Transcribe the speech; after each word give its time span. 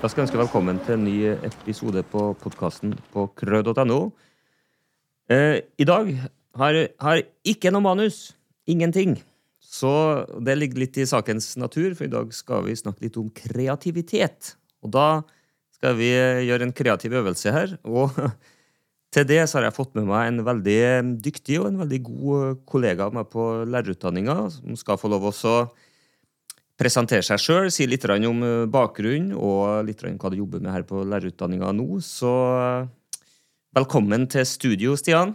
Da 0.00 0.08
skal 0.08 0.22
jeg 0.22 0.30
ønske 0.30 0.38
velkommen 0.40 0.78
til 0.80 0.94
en 0.94 1.02
ny 1.04 1.16
episode 1.44 2.00
på 2.08 2.30
podkasten 2.40 2.94
på 3.12 3.26
krød.no. 3.36 3.98
Eh, 5.28 5.60
I 5.76 5.84
dag 5.84 6.08
har 6.56 6.78
har 7.04 7.20
ikke 7.44 7.68
noe 7.68 7.84
manus. 7.84 8.32
Ingenting. 8.64 9.18
Så 9.60 10.24
det 10.40 10.56
ligger 10.56 10.80
litt 10.80 10.96
i 10.96 11.04
sakens 11.04 11.50
natur, 11.60 11.92
for 11.92 12.06
i 12.06 12.14
dag 12.14 12.32
skal 12.32 12.64
vi 12.64 12.78
snakke 12.80 13.04
litt 13.04 13.18
om 13.20 13.28
kreativitet. 13.28 14.54
Og 14.80 14.88
da 14.96 15.20
skal 15.76 16.00
vi 16.00 16.08
gjøre 16.48 16.70
en 16.70 16.72
kreativ 16.72 17.18
øvelse 17.20 17.52
her. 17.52 17.76
Og 17.84 18.16
til 19.12 19.28
det 19.28 19.42
så 19.50 19.58
har 19.58 19.68
jeg 19.68 19.76
fått 19.82 19.92
med 20.00 20.08
meg 20.08 20.30
en 20.30 20.40
veldig 20.48 20.80
dyktig 21.20 21.60
og 21.60 21.74
en 21.74 21.84
veldig 21.84 22.02
god 22.08 22.64
kollega 22.64 23.10
av 23.10 23.20
meg 23.20 23.28
på 23.28 23.50
lærerutdanninga, 23.68 24.48
som 24.48 24.80
skal 24.80 24.96
få 24.96 25.12
lov 25.12 25.28
også 25.34 25.56
å 25.58 25.70
presentere 26.80 27.24
seg 27.24 27.40
sjøl, 27.42 27.68
si 27.72 27.84
litt 27.88 28.06
om 28.08 28.40
bakgrunnen 28.40 28.70
bakgrunn 28.72 29.30
og 29.36 29.84
litt 29.84 30.00
om 30.06 30.16
hva 30.16 30.30
du 30.32 30.38
jobber 30.40 30.62
med 30.64 30.72
her 30.72 30.86
på 30.88 31.02
lærerutdanninga 31.04 31.72
nå. 31.76 32.00
Så 32.04 32.30
eh, 32.56 32.88
velkommen 33.76 34.24
til 34.32 34.46
studio, 34.48 34.96
Stian. 34.96 35.34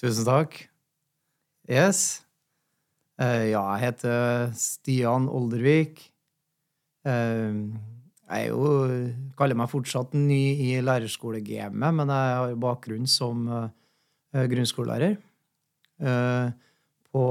Tusen 0.00 0.24
takk. 0.28 0.56
Yes. 1.68 2.22
Uh, 3.20 3.52
ja, 3.52 3.60
jeg 3.76 3.82
heter 3.84 4.54
Stian 4.58 5.28
Oldervik. 5.28 6.08
Jeg 7.02 8.48
jo 8.48 8.66
kaller 9.36 9.58
meg 9.58 9.68
fortsatt 9.68 10.14
ny 10.16 10.54
i 10.70 10.72
lærerskolegamet, 10.80 11.96
men 11.98 12.12
jeg 12.14 12.36
har 12.38 12.54
bakgrunn 12.62 13.08
som 13.10 13.48
grunnskolelærer. 14.32 15.16
på 17.12 17.24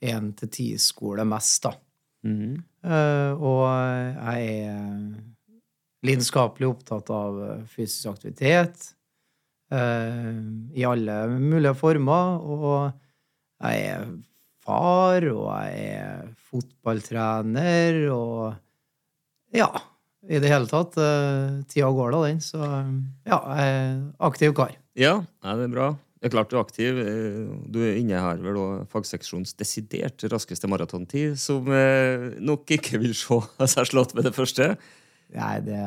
én 0.00 0.32
til 0.40 0.50
ti-skole 0.56 1.28
mest, 1.28 1.68
da. 1.68 1.76
Mm. 2.24 2.58
Uh, 2.84 3.32
og 3.36 3.62
jeg 3.68 4.58
er 4.64 4.90
lidenskapelig 6.04 6.68
opptatt 6.68 7.08
av 7.12 7.40
fysisk 7.70 8.10
aktivitet 8.12 8.90
uh, 9.72 10.36
i 10.76 10.84
alle 10.88 11.18
mulige 11.36 11.74
former. 11.78 12.44
Og 12.44 12.76
jeg 13.64 13.88
er 13.94 14.06
far, 14.64 15.28
og 15.32 15.48
jeg 15.68 15.88
er 16.00 16.28
fotballtrener, 16.50 18.04
og 18.12 18.54
ja 19.54 19.70
i 20.24 20.40
det 20.40 20.50
hele 20.50 20.68
tatt. 20.70 20.96
Uh, 20.96 21.60
tida 21.68 21.90
går 21.92 22.14
da, 22.14 22.22
den. 22.28 22.40
Så 22.44 22.60
ja, 22.60 23.38
jeg 23.38 23.74
er 23.74 23.94
aktiv 24.30 24.56
kar. 24.56 24.74
Ja, 24.96 25.18
ja 25.44 25.56
det 25.58 25.68
er 25.68 25.74
bra. 25.74 25.92
Det 26.24 26.30
er 26.30 26.32
klart 26.38 26.48
du 26.48 26.54
er 26.56 26.62
aktiv. 26.64 26.98
Eh, 27.04 27.40
du 27.68 27.82
innehar 27.84 28.38
vel 28.40 28.56
òg 28.56 28.84
fagseksjonens 28.88 29.50
desidert 29.60 30.24
raskeste 30.32 30.70
maratontid, 30.72 31.34
som 31.36 31.66
eh, 31.68 32.30
nok 32.40 32.72
ikke 32.78 32.96
vil 33.02 33.12
se 33.12 33.36
seg 33.74 33.90
slått 33.90 34.14
med 34.16 34.24
det 34.24 34.32
første. 34.32 34.70
Nei, 35.34 35.58
det, 35.66 35.82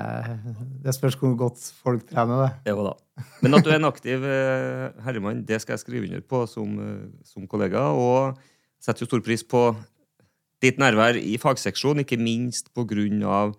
det 0.85 0.93
spørs 0.93 1.17
hvor 1.17 1.33
godt 1.39 1.63
folk 1.81 2.05
trener 2.11 2.43
det. 2.43 2.51
Jo 2.69 2.85
da. 2.85 2.93
Men 3.41 3.57
at 3.57 3.65
du 3.65 3.71
er 3.71 3.79
en 3.79 3.89
aktiv 3.89 4.29
eh, 4.29 4.85
herremann, 5.07 5.41
det 5.49 5.57
skal 5.63 5.73
jeg 5.73 5.85
skrive 5.87 6.05
under 6.05 6.21
på 6.21 6.43
som, 6.51 6.77
som 7.25 7.49
kollega. 7.49 7.87
Og 7.97 8.37
setter 8.77 9.07
jo 9.07 9.09
stor 9.09 9.25
pris 9.25 9.41
på 9.41 9.71
ditt 10.61 10.77
nærvær 10.77 11.17
i 11.17 11.33
fagseksjonen, 11.41 12.05
ikke 12.05 12.21
minst 12.21 12.69
på 12.77 12.85
grunn 12.93 13.25
av 13.25 13.57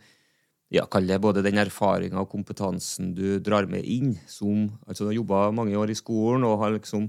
ja, 0.74 0.84
kall 0.90 1.08
det 1.08 1.16
både 1.24 1.42
den 1.44 1.58
erfaringa 1.62 2.20
og 2.20 2.30
kompetansen 2.32 3.14
du 3.16 3.38
drar 3.40 3.68
med 3.70 3.86
inn. 3.88 4.18
som, 4.28 4.68
altså 4.86 5.04
Du 5.04 5.10
har 5.10 5.20
jobba 5.20 5.50
mange 5.50 5.76
år 5.78 5.90
i 5.90 5.96
skolen 5.96 6.44
og 6.44 6.60
har 6.60 6.74
liksom 6.76 7.08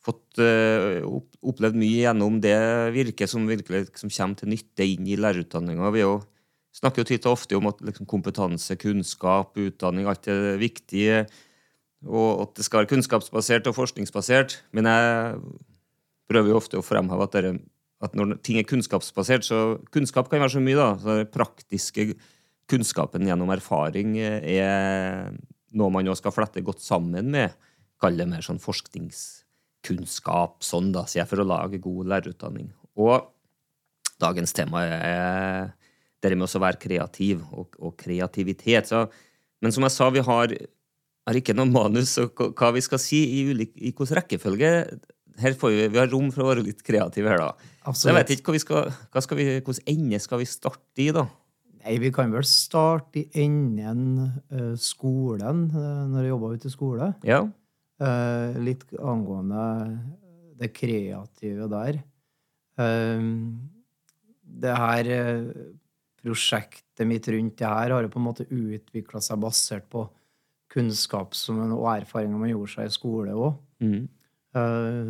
fått 0.00 0.40
uh, 0.40 1.04
opplevd 1.44 1.76
mye 1.76 2.00
gjennom 2.06 2.40
det 2.42 2.56
virket 2.96 3.30
som 3.30 3.46
virkelig 3.48 3.90
liksom, 3.90 4.10
kommer 4.10 4.38
til 4.40 4.50
nytte 4.54 4.86
inn 4.86 5.06
i 5.06 5.18
lærerutdanninga. 5.20 5.92
Vi 5.94 6.02
jo, 6.02 6.16
snakker 6.74 7.04
jo 7.04 7.10
titt 7.10 7.28
og 7.28 7.36
ofte 7.36 7.58
om 7.58 7.68
at 7.70 7.82
liksom, 7.84 8.08
kompetanse, 8.10 8.78
kunnskap, 8.80 9.52
utdanning, 9.60 10.08
alt 10.08 10.26
er 10.32 10.56
viktig. 10.60 11.04
Og 12.08 12.46
at 12.46 12.56
det 12.56 12.64
skal 12.64 12.82
være 12.82 12.94
kunnskapsbasert 12.94 13.68
og 13.68 13.76
forskningsbasert. 13.76 14.56
Men 14.72 14.88
jeg 14.88 15.36
prøver 16.32 16.54
jo 16.54 16.58
ofte 16.58 16.80
å 16.80 16.86
fremheve 16.86 17.28
at, 17.28 17.36
dere, 17.36 17.54
at 18.00 18.16
når 18.16 18.38
ting 18.46 18.58
er 18.58 18.66
kunnskapsbasert, 18.66 19.44
så 19.44 19.60
Kunnskap 19.92 20.32
kan 20.32 20.40
være 20.40 20.56
så 20.56 20.64
mye, 20.64 20.78
da. 20.80 20.90
Så 20.96 21.20
det 21.20 21.32
praktiske 21.34 22.14
kunnskapen 22.70 23.28
gjennom 23.28 23.50
erfaring 23.52 24.16
er 24.20 25.28
noe 25.76 25.92
man 25.94 26.08
også 26.10 26.24
skal 26.24 26.34
flette 26.34 26.64
godt 26.66 26.82
sammen 26.82 27.30
med. 27.34 27.54
Kall 28.00 28.16
det 28.18 28.26
mer 28.30 28.44
sånn 28.44 28.62
forskningskunnskap, 28.62 30.60
sånn 30.64 30.90
da, 30.94 31.04
sier 31.08 31.22
jeg, 31.22 31.30
for 31.30 31.42
å 31.42 31.50
lage 31.50 31.82
god 31.82 32.10
lærerutdanning. 32.14 32.70
Og 33.00 33.28
dagens 34.20 34.54
tema 34.56 34.82
er 34.86 35.70
det 36.20 36.36
med 36.36 36.48
å 36.48 36.64
være 36.64 36.80
kreativ 36.80 37.44
og, 37.50 37.76
og 37.80 37.96
kreativitet. 38.00 38.90
Så, 38.90 39.06
men 39.64 39.74
som 39.74 39.86
jeg 39.86 39.94
sa, 39.94 40.10
vi 40.12 40.24
har, 40.24 40.56
har 41.28 41.40
ikke 41.40 41.56
noe 41.56 41.70
manus 41.70 42.16
og 42.20 42.44
hva 42.58 42.74
vi 42.76 42.84
skal 42.84 43.00
si 43.02 43.22
i, 43.40 43.46
ulik, 43.52 43.72
i 43.76 43.92
hvilken 43.92 44.16
rekkefølge. 44.20 44.72
Her 45.40 45.56
får 45.56 45.72
vi, 45.72 45.86
vi 45.94 46.00
har 46.00 46.10
rom 46.12 46.28
for 46.34 46.44
å 46.44 46.50
være 46.50 46.66
litt 46.66 46.82
kreative 46.84 47.30
her, 47.32 47.40
da. 47.40 47.70
Absolutt. 47.80 48.02
Så 48.02 48.10
jeg 48.10 48.18
vet 48.18 48.32
ikke 48.34 48.50
hva 48.50 48.56
vi 48.56 48.64
skal, 48.64 48.90
hva 49.12 49.22
skal 49.24 49.38
vi, 49.38 49.46
Hvilken 49.60 49.94
ende 49.94 50.20
skal 50.20 50.42
vi 50.42 50.50
starte 50.50 51.00
i, 51.00 51.08
da? 51.16 51.24
Nei, 51.80 51.96
vi 52.00 52.10
kan 52.12 52.32
vel 52.32 52.44
starte 52.44 53.22
i 53.22 53.42
enden 53.42 54.26
uh, 54.52 54.74
skolen, 54.80 55.64
uh, 55.72 56.04
når 56.10 56.26
jeg 56.26 56.32
jobba 56.34 56.52
ute 56.52 56.68
i 56.68 56.74
skole. 56.74 57.08
Ja. 57.26 57.40
Uh, 58.00 58.58
litt 58.60 58.84
angående 59.00 59.64
det 60.60 60.72
kreative 60.76 61.66
der. 61.72 62.02
det 64.60 64.72
her 64.76 65.08
prosjektet 66.20 67.08
mitt 67.08 67.28
rundt 67.32 67.56
det 67.56 67.68
her 67.68 67.94
har 67.94 68.04
jo 68.04 68.10
på 68.12 68.20
en 68.20 68.26
måte 68.26 68.44
utvikla 68.44 69.22
seg 69.24 69.40
basert 69.40 69.86
på 69.92 70.04
kunnskap 70.72 71.32
som, 71.36 71.62
og 71.78 71.88
erfaringer 71.94 72.40
man 72.40 72.52
gjorde 72.52 72.74
seg 72.74 72.90
i 72.90 72.92
skole 72.92 73.32
òg. 73.32 73.56
Mm. 73.80 74.04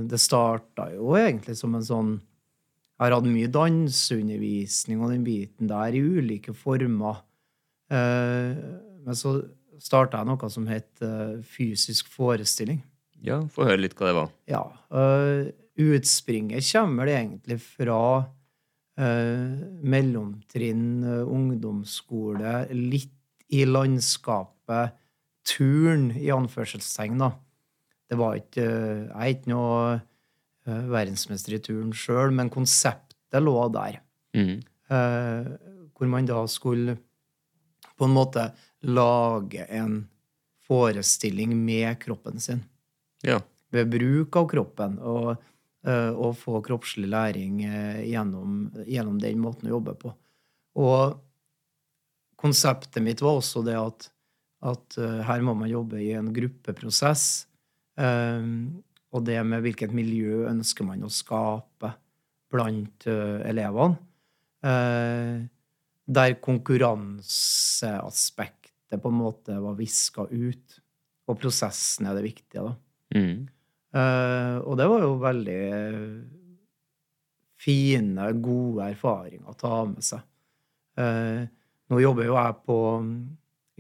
det 0.06 0.20
starta 0.22 0.86
jo 0.94 1.16
egentlig 1.18 1.56
som 1.58 1.74
en 1.74 1.86
sånn 1.86 2.12
jeg 3.00 3.08
har 3.08 3.14
hatt 3.16 3.30
mye 3.32 3.48
danseundervisning 3.48 5.00
og 5.00 5.14
den 5.14 5.22
biten 5.24 5.70
der 5.70 5.94
i 5.96 6.02
ulike 6.04 6.52
former. 6.52 7.22
Eh, 7.88 8.58
men 9.00 9.16
så 9.16 9.38
starta 9.80 10.20
jeg 10.20 10.28
noe 10.28 10.50
som 10.52 10.66
het 10.68 11.00
eh, 11.00 11.38
fysisk 11.48 12.10
forestilling. 12.12 12.82
Ja, 13.24 13.38
Få 13.48 13.64
høre 13.64 13.80
litt 13.80 13.96
hva 13.96 14.10
det 14.10 14.18
var. 14.18 14.28
Ja, 14.48 14.60
uh, 14.92 15.48
Utspringet 15.80 16.64
kommer 16.68 17.08
det 17.08 17.16
egentlig 17.16 17.56
fra 17.64 18.02
mellomtrinn, 19.00 21.06
ungdomsskole, 21.24 22.66
litt 22.74 23.14
i 23.48 23.62
landskapet 23.64 24.92
turn, 25.48 26.10
i 26.20 26.28
anførselstegn, 26.34 27.16
da. 27.22 27.30
Det 28.10 28.18
var 28.20 28.36
ikke 28.42 28.66
Jeg 28.66 29.14
er 29.14 29.32
ikke 29.32 29.52
noe 29.54 29.78
Eh, 29.94 30.04
verdensmester 30.66 31.56
i 31.56 31.60
turn 31.62 31.92
sjøl, 31.96 32.32
men 32.34 32.50
konseptet 32.52 33.42
lå 33.42 33.56
der. 33.74 34.00
Mm. 34.36 34.60
Eh, 34.90 35.52
hvor 35.94 36.10
man 36.10 36.26
da 36.28 36.42
skulle 36.48 36.96
på 37.98 38.08
en 38.08 38.16
måte 38.16 38.46
lage 38.88 39.66
en 39.68 40.02
forestilling 40.64 41.52
med 41.64 41.98
kroppen 42.00 42.40
sin. 42.40 42.62
Ja. 43.22 43.40
Ved 43.70 43.90
bruk 43.92 44.36
av 44.36 44.48
kroppen. 44.48 44.96
Og, 45.04 45.34
uh, 45.86 46.12
og 46.16 46.38
få 46.40 46.62
kroppslig 46.64 47.10
læring 47.12 47.60
gjennom, 47.60 48.70
gjennom, 48.86 49.18
den 49.20 49.42
måten 49.42 49.68
å 49.68 49.74
jobbe 49.74 49.94
på. 50.00 50.14
Og 50.80 51.18
konseptet 52.40 53.04
mitt 53.04 53.20
var 53.20 53.36
også 53.36 53.60
det 53.66 53.76
at, 53.76 54.08
at 54.64 54.98
her 55.28 55.44
må 55.44 55.52
man 55.58 55.68
jobbe 55.68 56.00
i 56.00 56.14
en 56.16 56.32
gruppeprosess. 56.32 57.26
Og 59.10 59.24
det 59.26 59.42
med 59.46 59.62
hvilket 59.64 59.92
miljø 59.94 60.46
ønsker 60.50 60.84
man 60.86 61.04
å 61.06 61.10
skape 61.12 61.90
blant 62.50 63.06
uh, 63.10 63.40
elevene. 63.46 63.96
Uh, 64.60 65.46
der 66.10 66.34
konkurranseaspektet 66.42 69.02
på 69.02 69.08
en 69.12 69.20
måte 69.20 69.60
var 69.62 69.78
viska 69.78 70.22
ut. 70.30 70.80
Og 71.30 71.38
prosessen 71.38 72.06
er 72.10 72.14
det 72.18 72.24
viktige, 72.26 72.62
da. 72.66 72.72
Mm. 73.14 73.48
Uh, 73.90 74.56
og 74.66 74.78
det 74.78 74.86
var 74.90 75.00
jo 75.02 75.22
veldig 75.22 75.62
fine, 77.60 78.32
gode 78.42 78.82
erfaringer 78.94 79.48
å 79.50 79.58
ta 79.58 79.84
med 79.84 80.02
seg. 80.06 80.20
nå 81.90 81.96
jobber 82.00 82.24
jo 82.24 82.34
jeg 82.38 82.54
på 82.64 82.78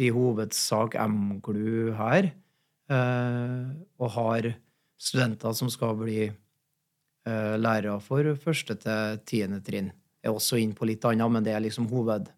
i 0.04 0.08
hovedsak 0.12 0.94
MGLU 1.00 1.92
her, 1.96 2.24
og 2.90 4.06
har 4.16 4.42
studenter 5.00 5.54
som 5.56 5.70
skal 5.72 5.96
bli 5.98 6.26
uh, 6.28 7.56
lærere 7.60 7.98
for 8.04 8.34
første 8.40 8.76
til 8.82 9.20
tiende 9.28 9.62
trinn. 9.64 9.92
Jeg 10.20 10.28
er 10.28 10.36
også 10.36 10.60
inn 10.60 10.74
på 10.76 10.88
litt 10.88 11.04
annet, 11.08 11.32
men 11.32 11.46
det 11.46 11.54
er 11.56 11.64
liksom 11.64 11.88
hoved, 11.92 12.28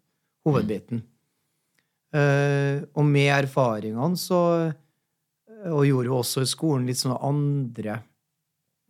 hovedbiten. 0.47 1.03
Uh, 2.13 2.85
og 2.93 3.05
med 3.09 3.31
erfaringene 3.33 4.19
så 4.21 4.71
Og 5.63 5.85
gjorde 5.87 6.09
jo 6.09 6.17
også 6.19 6.41
i 6.43 6.47
skolen 6.49 6.87
litt 6.89 6.99
sånne 6.99 7.21
andre 7.23 7.93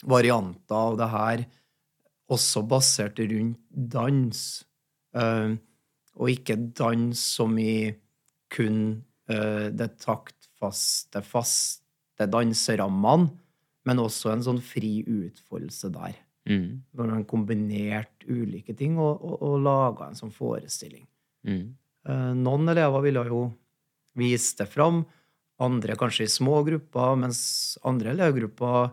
varianter 0.09 0.73
av 0.73 0.95
det 0.97 1.07
her, 1.11 1.43
også 2.33 2.63
basert 2.65 3.19
rundt 3.19 3.59
dans. 3.69 4.39
Uh, 5.13 5.53
og 6.17 6.31
ikke 6.33 6.57
dans 6.73 7.13
som 7.37 7.53
i 7.61 7.93
kun 8.53 8.79
uh, 9.29 9.69
det 9.69 9.91
taktfaste, 10.01 11.21
faste 11.21 12.27
danserammene, 12.33 13.29
men 13.87 14.01
også 14.01 14.31
en 14.33 14.43
sånn 14.45 14.61
fri 14.63 15.01
utfoldelse 15.03 15.91
der. 15.93 16.15
Mm. 16.49 16.83
Hvor 16.91 17.07
man 17.07 17.25
kombinerte 17.27 18.27
ulike 18.27 18.75
ting 18.75 18.97
og, 18.99 19.21
og, 19.23 19.35
og 19.43 19.59
laga 19.63 20.09
en 20.09 20.19
sånn 20.19 20.33
forestilling. 20.35 21.05
Mm. 21.47 21.65
Uh, 22.07 22.31
noen 22.35 22.71
elever 22.73 23.05
ville 23.05 23.23
jo 23.29 23.43
vise 24.19 24.57
det 24.59 24.67
fram, 24.71 25.03
andre 25.63 25.95
kanskje 25.97 26.27
i 26.27 26.31
små 26.31 26.59
grupper, 26.67 27.15
mens 27.19 27.39
andre 27.87 28.11
elevgrupper 28.13 28.91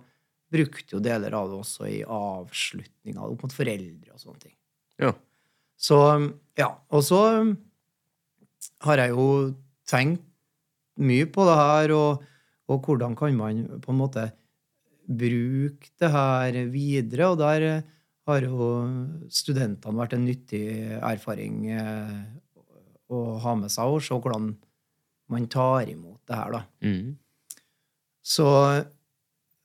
brukte 0.50 0.96
jo 0.96 1.02
deler 1.02 1.34
av 1.36 1.50
det 1.50 1.58
også 1.60 1.88
i 1.88 1.98
avslutninga 2.04 3.26
opp 3.26 3.44
mot 3.44 3.54
foreldre 3.54 4.14
og 4.14 4.22
sånne 4.22 4.43
ting. 4.46 4.56
Ja. 5.00 5.12
Så 5.81 5.98
ja. 6.58 6.70
Og 6.93 7.04
så 7.06 7.20
har 8.84 9.02
jeg 9.02 9.14
jo 9.14 9.28
tenkt 9.88 10.26
mye 11.00 11.26
på 11.32 11.46
det 11.48 11.56
her, 11.56 11.94
og, 11.96 12.26
og 12.69 12.84
hvordan 12.84 13.16
kan 13.16 13.36
man 13.38 13.62
på 13.81 13.93
en 13.93 14.00
måte 14.00 14.26
bruke 15.10 15.90
det 16.00 16.10
her 16.14 16.58
videre. 16.70 17.30
Og 17.32 17.40
der 17.40 17.66
har 18.30 18.46
jo 18.46 18.70
studentene 19.32 19.98
vært 19.98 20.14
en 20.16 20.26
nyttig 20.28 20.64
erfaring 20.98 21.64
eh, 21.74 22.20
å 23.10 23.24
ha 23.42 23.56
med 23.58 23.72
seg, 23.72 23.90
og 23.90 24.04
se 24.04 24.14
hvordan 24.14 24.52
man 25.30 25.50
tar 25.50 25.90
imot 25.90 26.20
det 26.28 26.38
her, 26.38 26.54
da. 26.54 26.62
Mm. 26.86 27.18
Så 28.20 28.46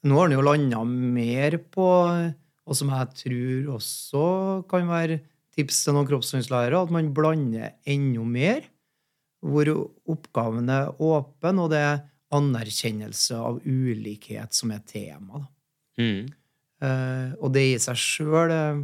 nå 0.06 0.18
har 0.18 0.28
han 0.28 0.36
jo 0.36 0.46
landa 0.46 0.82
mer 0.86 1.58
på, 1.74 1.88
og 2.66 2.78
som 2.78 2.92
jeg 2.94 3.20
tror 3.22 3.72
også 3.78 4.26
kan 4.70 4.90
være 4.90 5.20
tips 5.56 5.84
til 5.86 5.96
noen 5.96 6.08
kroppsøvingslærere, 6.10 6.82
at 6.86 6.94
man 6.94 7.14
blander 7.16 7.76
enda 7.90 8.26
mer, 8.28 8.66
hvor 9.46 9.70
oppgaven 10.10 10.70
er 10.74 10.94
åpen, 11.02 11.62
og 11.62 11.72
det 11.74 11.82
er 11.82 12.04
anerkjennelse 12.36 13.38
av 13.40 13.62
ulikhet 13.66 14.54
som 14.56 14.74
er 14.76 14.84
tema. 14.88 15.46
Mm. 16.00 16.28
Uh, 16.84 17.32
og 17.40 17.54
det 17.56 17.64
i 17.70 17.80
seg 17.82 18.00
sjøl 18.00 18.52
uh, 18.52 18.84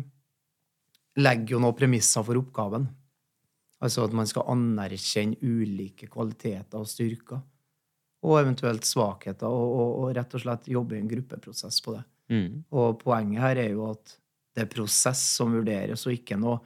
legger 1.20 1.58
jo 1.58 1.62
noen 1.64 1.78
premisser 1.78 2.26
for 2.26 2.40
oppgaven. 2.40 2.88
Altså 3.82 4.06
at 4.06 4.14
man 4.16 4.30
skal 4.30 4.48
anerkjenne 4.54 5.40
ulike 5.42 6.08
kvaliteter 6.12 6.80
og 6.80 6.90
styrker. 6.90 7.42
Og 8.22 8.38
eventuelt 8.38 8.86
svakheter, 8.86 9.50
og, 9.50 9.70
og, 9.74 9.94
og 10.04 10.12
rett 10.14 10.36
og 10.38 10.44
slett 10.44 10.68
jobbe 10.70 10.94
i 10.94 11.00
en 11.02 11.10
gruppeprosess 11.10 11.82
på 11.82 11.96
det. 11.96 12.04
Mm. 12.32 12.60
Og 12.78 13.00
poenget 13.02 13.42
her 13.42 13.62
er 13.64 13.72
jo 13.74 13.88
at 13.90 14.14
det 14.54 14.66
er 14.66 14.70
prosess 14.72 15.24
som 15.40 15.56
vurderes, 15.56 16.06
og 16.06 16.14
ikke 16.14 16.38
noe 16.40 16.60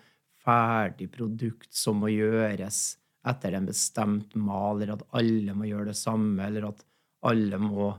ferdig 0.45 1.07
produkt 1.13 1.71
som 1.73 2.01
må 2.03 2.11
gjøres 2.11 2.97
etter 3.25 3.55
en 3.57 3.67
bestemt 3.69 4.35
mal, 4.37 4.79
eller 4.79 4.95
at 4.97 5.05
alle 5.17 5.55
må 5.57 5.67
gjøre 5.69 5.89
det 5.91 5.97
samme, 5.99 6.45
eller 6.45 6.69
at 6.69 6.83
alle 7.25 7.59
må 7.61 7.89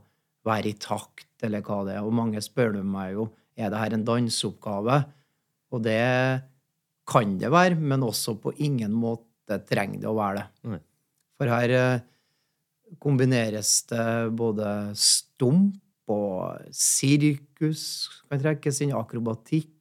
være 0.47 0.71
i 0.71 0.79
takt, 0.79 1.31
eller 1.47 1.65
hva 1.67 1.83
det 1.87 1.97
er. 1.97 2.07
Og 2.07 2.15
mange 2.15 2.43
spør 2.45 2.79
meg 2.87 3.17
jo 3.17 3.31
er 3.57 3.73
det 3.73 3.81
her 3.81 3.97
en 3.97 4.05
danseoppgave. 4.07 4.99
Og 5.75 5.83
det 5.83 6.03
kan 7.09 7.39
det 7.41 7.51
være, 7.53 7.79
men 7.79 8.05
også 8.07 8.37
på 8.43 8.55
ingen 8.63 8.95
måte 8.95 9.59
trenger 9.69 10.03
det 10.03 10.11
å 10.11 10.19
være 10.19 10.43
det. 10.43 10.47
For 11.37 11.53
her 11.53 11.75
eh, 11.77 12.05
kombineres 13.03 13.81
det 13.91 14.07
både 14.39 14.69
stump 14.99 15.83
og 16.13 16.69
sirkus, 16.71 17.83
kan 18.31 18.43
trekkes 18.43 18.79
inn, 18.85 18.95
akrobatikk, 18.95 19.73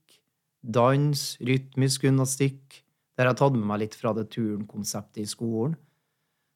dans, 0.66 1.22
rytmisk 1.46 2.08
gymnastikk. 2.08 2.82
Der 3.16 3.26
har 3.26 3.34
jeg 3.34 3.40
tatt 3.40 3.56
med 3.56 3.68
meg 3.70 3.80
litt 3.86 3.96
fra 3.96 4.12
det 4.14 4.28
turnkonseptet 4.34 5.22
i 5.24 5.30
skolen. 5.30 5.76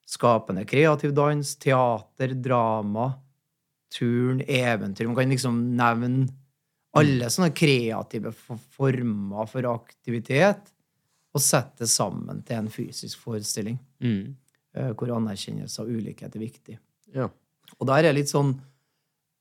Skapende 0.10 0.66
kreativ 0.68 1.14
dans, 1.16 1.52
teater, 1.62 2.34
drama, 2.36 3.12
turn, 3.94 4.42
eventyr. 4.42 5.08
Man 5.08 5.16
kan 5.16 5.32
liksom 5.32 5.60
nevne 5.78 6.28
alle 6.98 7.30
sånne 7.30 7.52
kreative 7.54 8.32
former 8.34 9.46
for 9.48 9.68
aktivitet 9.70 10.72
og 11.30 11.44
sette 11.46 11.86
det 11.86 11.92
sammen 11.94 12.42
til 12.44 12.58
en 12.58 12.72
fysisk 12.74 13.22
forestilling 13.22 13.78
Mm. 14.02 14.36
eh, 14.74 14.92
hvor 14.98 15.12
anerkjennelse 15.14 15.82
av 15.84 15.88
ulikhet 15.88 16.36
er 16.36 16.40
viktig. 16.42 16.78
Ja. 17.14 17.30
Og 17.80 17.88
der 17.88 18.00
er 18.00 18.10
det 18.10 18.16
litt 18.24 18.32
sånn 18.34 18.56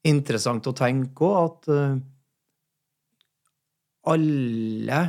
interessant 0.05 0.67
å 0.69 0.75
tenke 0.77 1.25
òg 1.25 1.39
at 1.47 1.69
eh, 1.73 1.97
alle 4.09 5.01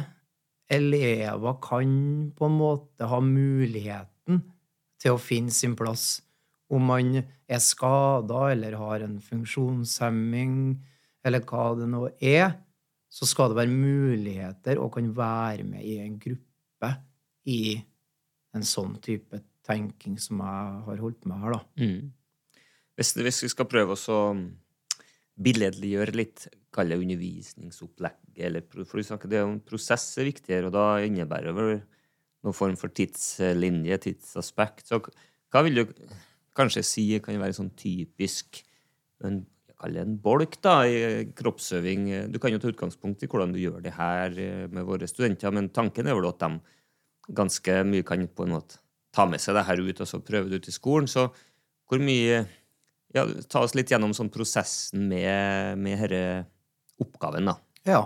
elever 0.69 1.57
kan 1.63 1.91
på 2.37 2.47
en 2.47 2.57
måte 2.59 3.09
ha 3.09 3.19
muligheten 3.23 4.41
til 5.01 5.15
å 5.15 5.21
finne 5.21 5.53
sin 5.53 5.75
plass. 5.79 6.19
Om 6.69 6.89
man 6.91 7.13
er 7.19 7.61
skada 7.63 8.49
eller 8.53 8.77
har 8.77 9.05
en 9.05 9.17
funksjonshemming, 9.23 10.53
eller 11.25 11.43
hva 11.49 11.71
det 11.79 11.89
nå 11.89 12.05
er, 12.21 12.53
så 13.09 13.25
skal 13.25 13.51
det 13.51 13.57
være 13.63 13.73
muligheter 13.73 14.79
å 14.79 14.89
kan 14.93 15.09
være 15.17 15.65
med 15.65 15.81
i 15.81 15.97
en 16.03 16.19
gruppe 16.21 16.91
i 17.49 17.79
en 18.53 18.65
sånn 18.65 18.95
type 19.01 19.41
tenking 19.65 20.17
som 20.21 20.41
jeg 20.43 20.81
har 20.85 21.01
holdt 21.01 21.25
med 21.29 21.41
her, 21.41 21.57
da. 21.57 21.61
Mm. 21.81 22.13
Hvis, 22.99 23.15
hvis 23.17 23.43
vi 23.45 23.49
skal 23.53 23.69
prøve 23.71 23.95
å 23.95 24.21
billedliggjøre 25.39 26.15
litt, 26.17 26.47
kall 26.75 26.91
det 26.91 26.99
undervisningsopplegget, 26.99 28.41
eller 28.49 28.65
for 28.83 28.99
du 28.99 29.05
snakker 29.07 29.31
det 29.31 29.43
om 29.43 29.59
prosess 29.65 30.11
er 30.19 30.27
viktigere, 30.29 30.67
og 30.69 30.75
da 30.75 30.85
innebærer 31.05 31.55
det 31.55 31.79
noen 32.45 32.55
form 32.55 32.75
for 32.79 32.91
tidslinje, 32.95 33.99
tidsaspekt. 34.05 34.89
Så 34.91 34.99
hva 35.51 35.63
vil 35.65 35.81
du 35.81 35.93
kanskje 36.57 36.83
si 36.85 37.05
kan 37.23 37.39
være 37.39 37.55
sånn 37.55 37.71
typisk 37.79 38.61
en, 39.25 39.41
kaller 39.79 40.01
det 40.01 40.05
en 40.07 40.19
bolk 40.23 40.59
da, 40.63 40.81
i 40.87 41.25
kroppsøving? 41.35 42.09
Du 42.33 42.39
kan 42.43 42.53
jo 42.53 42.61
ta 42.61 42.71
utgangspunkt 42.71 43.23
i 43.23 43.31
hvordan 43.31 43.55
du 43.55 43.61
gjør 43.63 43.79
det 43.83 43.95
her 43.95 44.35
eh, 44.35 44.67
med 44.71 44.87
våre 44.87 45.07
studenter, 45.09 45.55
men 45.55 45.71
tanken 45.75 46.07
er 46.07 46.19
vel 46.19 46.29
at 46.31 46.43
de 46.43 46.59
ganske 47.35 47.81
mye 47.87 48.05
kan 48.07 48.27
på 48.27 48.47
en 48.47 48.55
måte 48.57 48.79
ta 49.15 49.25
med 49.29 49.41
seg 49.41 49.55
det 49.57 49.67
her 49.67 49.81
ut, 49.81 50.01
og 50.03 50.07
så 50.07 50.21
prøve 50.23 50.51
det 50.51 50.61
ut 50.61 50.69
i 50.71 50.75
skolen. 50.75 51.09
Så 51.09 51.29
hvor 51.89 52.01
mye 52.03 52.43
ja, 53.15 53.25
Ta 53.49 53.63
oss 53.65 53.75
litt 53.77 53.91
gjennom 53.91 54.13
sånn 54.15 54.31
prosessen 54.33 55.07
med, 55.09 55.79
med 55.81 56.01
denne 56.05 56.47
oppgaven, 56.99 57.49
da. 57.49 57.55
Ja. 57.87 58.01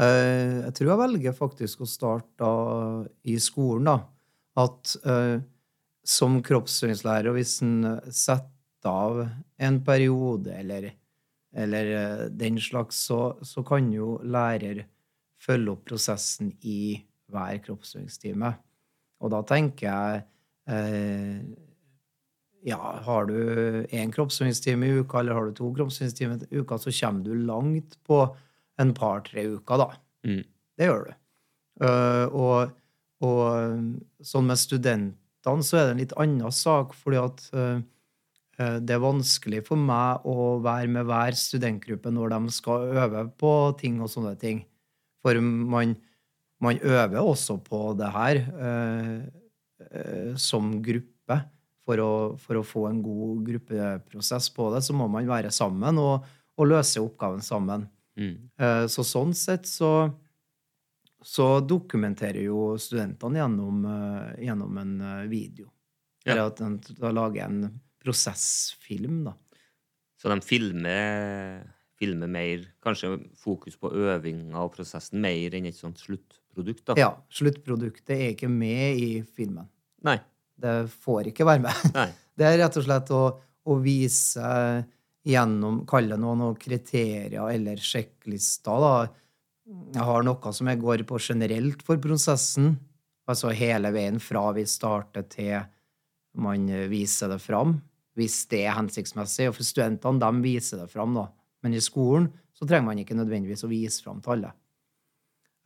Eh, 0.00 0.66
jeg 0.66 0.74
tror 0.76 0.90
jeg 0.90 1.00
velger 1.00 1.36
faktisk 1.36 1.84
å 1.84 1.88
starte 1.88 2.50
i 3.28 3.38
skolen, 3.40 3.88
da. 3.88 3.96
At 4.60 4.96
eh, 5.06 5.38
som 6.06 6.40
kroppsøvingslærer, 6.44 7.32
hvis 7.36 7.58
en 7.64 7.78
setter 8.10 8.52
av 8.86 9.22
en 9.58 9.78
periode 9.86 10.52
eller, 10.54 10.90
eller 11.56 11.92
eh, 11.96 12.24
den 12.30 12.60
slags, 12.62 13.00
så, 13.08 13.36
så 13.42 13.64
kan 13.66 13.88
jo 13.94 14.16
lærer 14.22 14.84
følge 15.42 15.74
opp 15.74 15.84
prosessen 15.88 16.52
i 16.66 16.96
hver 17.32 17.60
kroppsøvingstime. 17.64 18.52
Og 19.22 19.32
da 19.32 19.40
tenker 19.48 19.88
jeg 19.88 20.24
ja, 22.66 22.80
har 23.06 23.28
du 23.30 23.36
én 23.94 24.10
kroppsøvingstime 24.14 24.88
i 24.88 24.98
uka, 25.00 25.20
eller 25.20 25.38
har 25.38 25.46
du 25.46 25.54
to 25.54 25.70
kroppsøvingstimer 25.76 26.42
i 26.50 26.62
uka, 26.62 26.78
så 26.82 26.90
kommer 26.90 27.22
du 27.22 27.46
langt 27.46 27.94
på 28.06 28.24
en 28.82 28.92
par-tre 28.96 29.46
uker, 29.54 29.82
da. 29.84 29.88
Mm. 30.26 30.42
Det 30.76 30.88
gjør 30.88 31.06
du. 31.06 31.12
Uh, 31.76 32.24
og, 32.32 32.72
og 33.24 34.24
sånn 34.24 34.48
med 34.48 34.60
studentene 34.60 35.66
så 35.66 35.78
er 35.78 35.86
det 35.86 35.94
en 35.94 36.02
litt 36.02 36.16
annen 36.18 36.54
sak, 36.54 36.96
fordi 36.98 37.20
at 37.20 37.42
eh, 37.54 37.76
det 38.82 38.96
er 38.96 39.02
vanskelig 39.04 39.60
for 39.68 39.78
meg 39.78 40.24
å 40.26 40.56
være 40.64 40.88
med 40.90 41.06
hver 41.06 41.36
studentgruppe 41.38 42.10
når 42.10 42.32
de 42.32 42.54
skal 42.56 42.96
øve 42.98 43.22
på 43.38 43.52
ting 43.78 44.00
og 44.02 44.10
sånne 44.10 44.32
ting. 44.40 44.64
For 45.22 45.38
man, 45.38 45.94
man 46.58 46.82
øver 46.82 47.20
også 47.20 47.60
på 47.62 47.92
det 48.00 48.10
her 48.16 48.40
uh, 48.58 50.34
som 50.34 50.80
gruppe. 50.82 51.38
For 51.86 52.02
å, 52.02 52.12
for 52.42 52.58
å 52.58 52.64
få 52.66 52.88
en 52.88 52.98
god 52.98 53.44
gruppeprosess 53.46 54.48
på 54.56 54.72
det, 54.74 54.80
så 54.82 54.94
må 54.98 55.06
man 55.06 55.28
være 55.30 55.52
sammen 55.54 56.00
og, 56.02 56.24
og 56.58 56.66
løse 56.66 56.98
oppgaven 56.98 57.44
sammen. 57.46 57.86
Mm. 58.18 58.32
Eh, 58.58 58.86
Så 58.90 59.04
sånn 59.06 59.30
sett 59.38 59.68
så, 59.70 60.10
så 61.22 61.46
dokumenterer 61.62 62.42
jo 62.48 62.72
studentene 62.82 63.38
gjennom, 63.38 63.86
eh, 63.92 64.44
gjennom 64.48 64.82
en 64.82 64.92
eh, 64.98 65.24
video. 65.30 65.70
Ja. 66.24 66.32
Eller 66.34 66.50
at 66.50 66.58
de 66.58 66.98
da 66.98 67.14
lager 67.14 67.46
en 67.46 67.80
prosessfilm, 68.02 69.22
da. 69.28 69.36
Så 70.18 70.32
de 70.32 70.40
filmer, 70.42 71.62
filmer 72.00 72.30
mer, 72.30 72.64
kanskje 72.82 73.14
fokus 73.38 73.76
på 73.78 73.92
øvinga 73.94 74.58
og 74.64 74.72
prosessen, 74.74 75.20
mer 75.22 75.54
enn 75.54 75.68
et 75.70 75.78
sånt 75.78 76.02
sluttprodukt, 76.02 76.82
da. 76.88 76.96
Ja, 76.98 77.12
sluttproduktet 77.30 78.16
er 78.16 78.32
ikke 78.32 78.50
med 78.50 79.02
i 79.02 79.10
filmen. 79.36 79.68
Nei. 80.02 80.18
Det 80.56 80.76
får 81.04 81.32
ikke 81.32 81.46
være 81.48 81.64
med. 81.66 81.90
Nei. 81.96 82.10
Det 82.36 82.44
er 82.44 82.58
rett 82.60 82.74
og 82.76 82.84
slett 82.84 83.10
å, 83.16 83.22
å 83.64 83.74
vise 83.80 84.48
gjennom, 85.24 85.78
kalle 85.88 86.12
det 86.12 86.20
noen, 86.20 86.58
kriterier 86.60 87.46
eller 87.48 87.80
sjekklister, 87.80 88.82
da. 88.82 89.06
Jeg 89.96 90.04
har 90.04 90.26
noe 90.26 90.52
som 90.52 90.68
jeg 90.68 90.82
går 90.82 91.06
på 91.08 91.16
generelt 91.16 91.80
for 91.86 91.96
prosessen, 92.02 92.74
altså 93.24 93.54
hele 93.56 93.88
veien 93.96 94.20
fra 94.20 94.50
vi 94.54 94.66
starter 94.68 95.24
til 95.32 95.64
man 96.36 96.68
viser 96.92 97.32
det 97.32 97.40
fram, 97.40 97.78
hvis 98.16 98.42
det 98.52 98.62
er 98.66 98.76
hensiktsmessig. 98.76 99.48
Og 99.50 99.56
for 99.56 99.66
studentene, 99.66 100.20
de 100.20 100.44
viser 100.44 100.82
det 100.82 100.90
fram, 100.92 101.16
da. 101.16 101.26
Men 101.64 101.76
i 101.76 101.82
skolen 101.82 102.28
så 102.56 102.68
trenger 102.68 102.90
man 102.90 103.00
ikke 103.00 103.16
nødvendigvis 103.16 103.64
å 103.66 103.72
vise 103.72 104.04
fram 104.04 104.20
til 104.24 104.36
alle. 104.36 104.52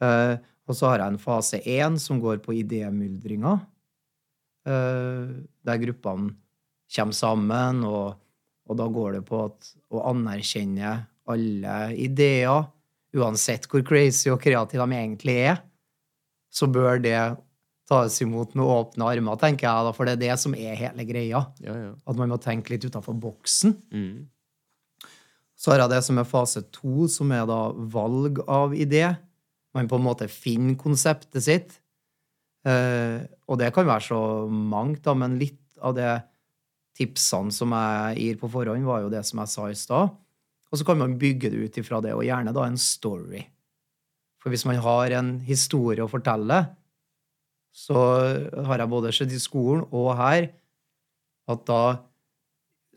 Uh, 0.00 0.38
og 0.70 0.76
så 0.78 0.88
har 0.88 1.02
jeg 1.02 1.12
en 1.12 1.20
fase 1.20 1.60
én 1.68 1.98
som 2.00 2.22
går 2.22 2.40
på 2.44 2.54
idémyldringa, 2.62 3.58
uh, 3.58 3.66
der 4.64 5.78
gruppene 5.80 6.34
kommer 6.90 7.16
sammen, 7.16 7.84
og, 7.86 8.18
og, 8.68 8.74
da 8.78 8.88
går 8.90 9.18
det 9.18 9.22
på 9.28 9.44
at, 9.46 9.70
å 9.94 10.02
anerkjenne 10.10 10.94
alle 11.30 11.76
ideer, 11.96 12.66
uansett 13.16 13.66
hvor 13.70 13.82
crazy 13.86 14.28
og 14.30 14.40
kreative 14.42 14.86
de 14.86 14.98
egentlig 14.98 15.36
er, 15.50 15.62
så 16.50 16.66
bør 16.70 17.00
det 17.02 17.16
tas 17.90 18.20
imot 18.22 18.54
med 18.54 18.66
åpne 18.70 19.06
armer, 19.06 19.38
tenker 19.38 19.66
jeg, 19.66 19.86
da, 19.86 19.94
for 19.94 20.06
det 20.06 20.14
er 20.14 20.22
det 20.22 20.36
som 20.38 20.54
er 20.54 20.78
hele 20.78 21.06
greia. 21.08 21.42
Ja, 21.62 21.74
ja. 21.74 21.94
At 22.06 22.18
man 22.18 22.30
må 22.30 22.38
tenke 22.42 22.74
litt 22.74 22.86
utafor 22.86 23.16
boksen. 23.18 23.74
Mm. 23.90 24.28
Så 25.58 25.72
har 25.72 25.82
jeg 25.82 25.92
det 25.92 26.04
som 26.06 26.20
er 26.22 26.28
fase 26.28 26.62
to, 26.72 27.08
som 27.10 27.32
er 27.34 27.42
da 27.50 27.58
valg 27.92 28.38
av 28.46 28.76
idé. 28.78 29.08
Man 29.74 29.90
på 29.90 29.98
en 29.98 30.06
måte 30.06 30.30
finner 30.30 30.78
konseptet 30.78 31.44
sitt. 31.44 31.79
Eh, 32.68 33.20
og 33.48 33.60
det 33.60 33.70
kan 33.74 33.88
være 33.88 34.06
så 34.10 34.20
mangt, 34.48 35.02
da, 35.06 35.14
men 35.16 35.38
litt 35.40 35.60
av 35.80 35.96
det 35.96 36.12
tipsene 36.98 37.54
som 37.54 37.72
jeg 37.72 38.18
gir 38.20 38.40
på 38.40 38.50
forhånd, 38.52 38.84
var 38.84 39.04
jo 39.04 39.12
det 39.12 39.22
som 39.28 39.40
jeg 39.42 39.52
sa 39.54 39.68
i 39.70 39.78
stad. 39.78 40.12
Og 40.70 40.78
så 40.78 40.86
kan 40.86 41.00
man 41.00 41.18
bygge 41.18 41.50
det 41.50 41.64
ut 41.64 41.80
ifra 41.80 42.02
det, 42.04 42.12
og 42.14 42.26
gjerne 42.26 42.54
da 42.54 42.66
en 42.68 42.78
story. 42.80 43.42
For 44.40 44.52
hvis 44.52 44.66
man 44.68 44.80
har 44.80 45.16
en 45.18 45.34
historie 45.44 46.04
å 46.04 46.10
fortelle, 46.10 46.62
så 47.70 47.96
har 48.66 48.82
jeg 48.82 48.90
både 48.90 49.12
sett 49.14 49.34
i 49.34 49.40
skolen 49.40 49.84
og 49.94 50.14
her 50.18 50.48
at 51.50 51.66
da 51.68 51.82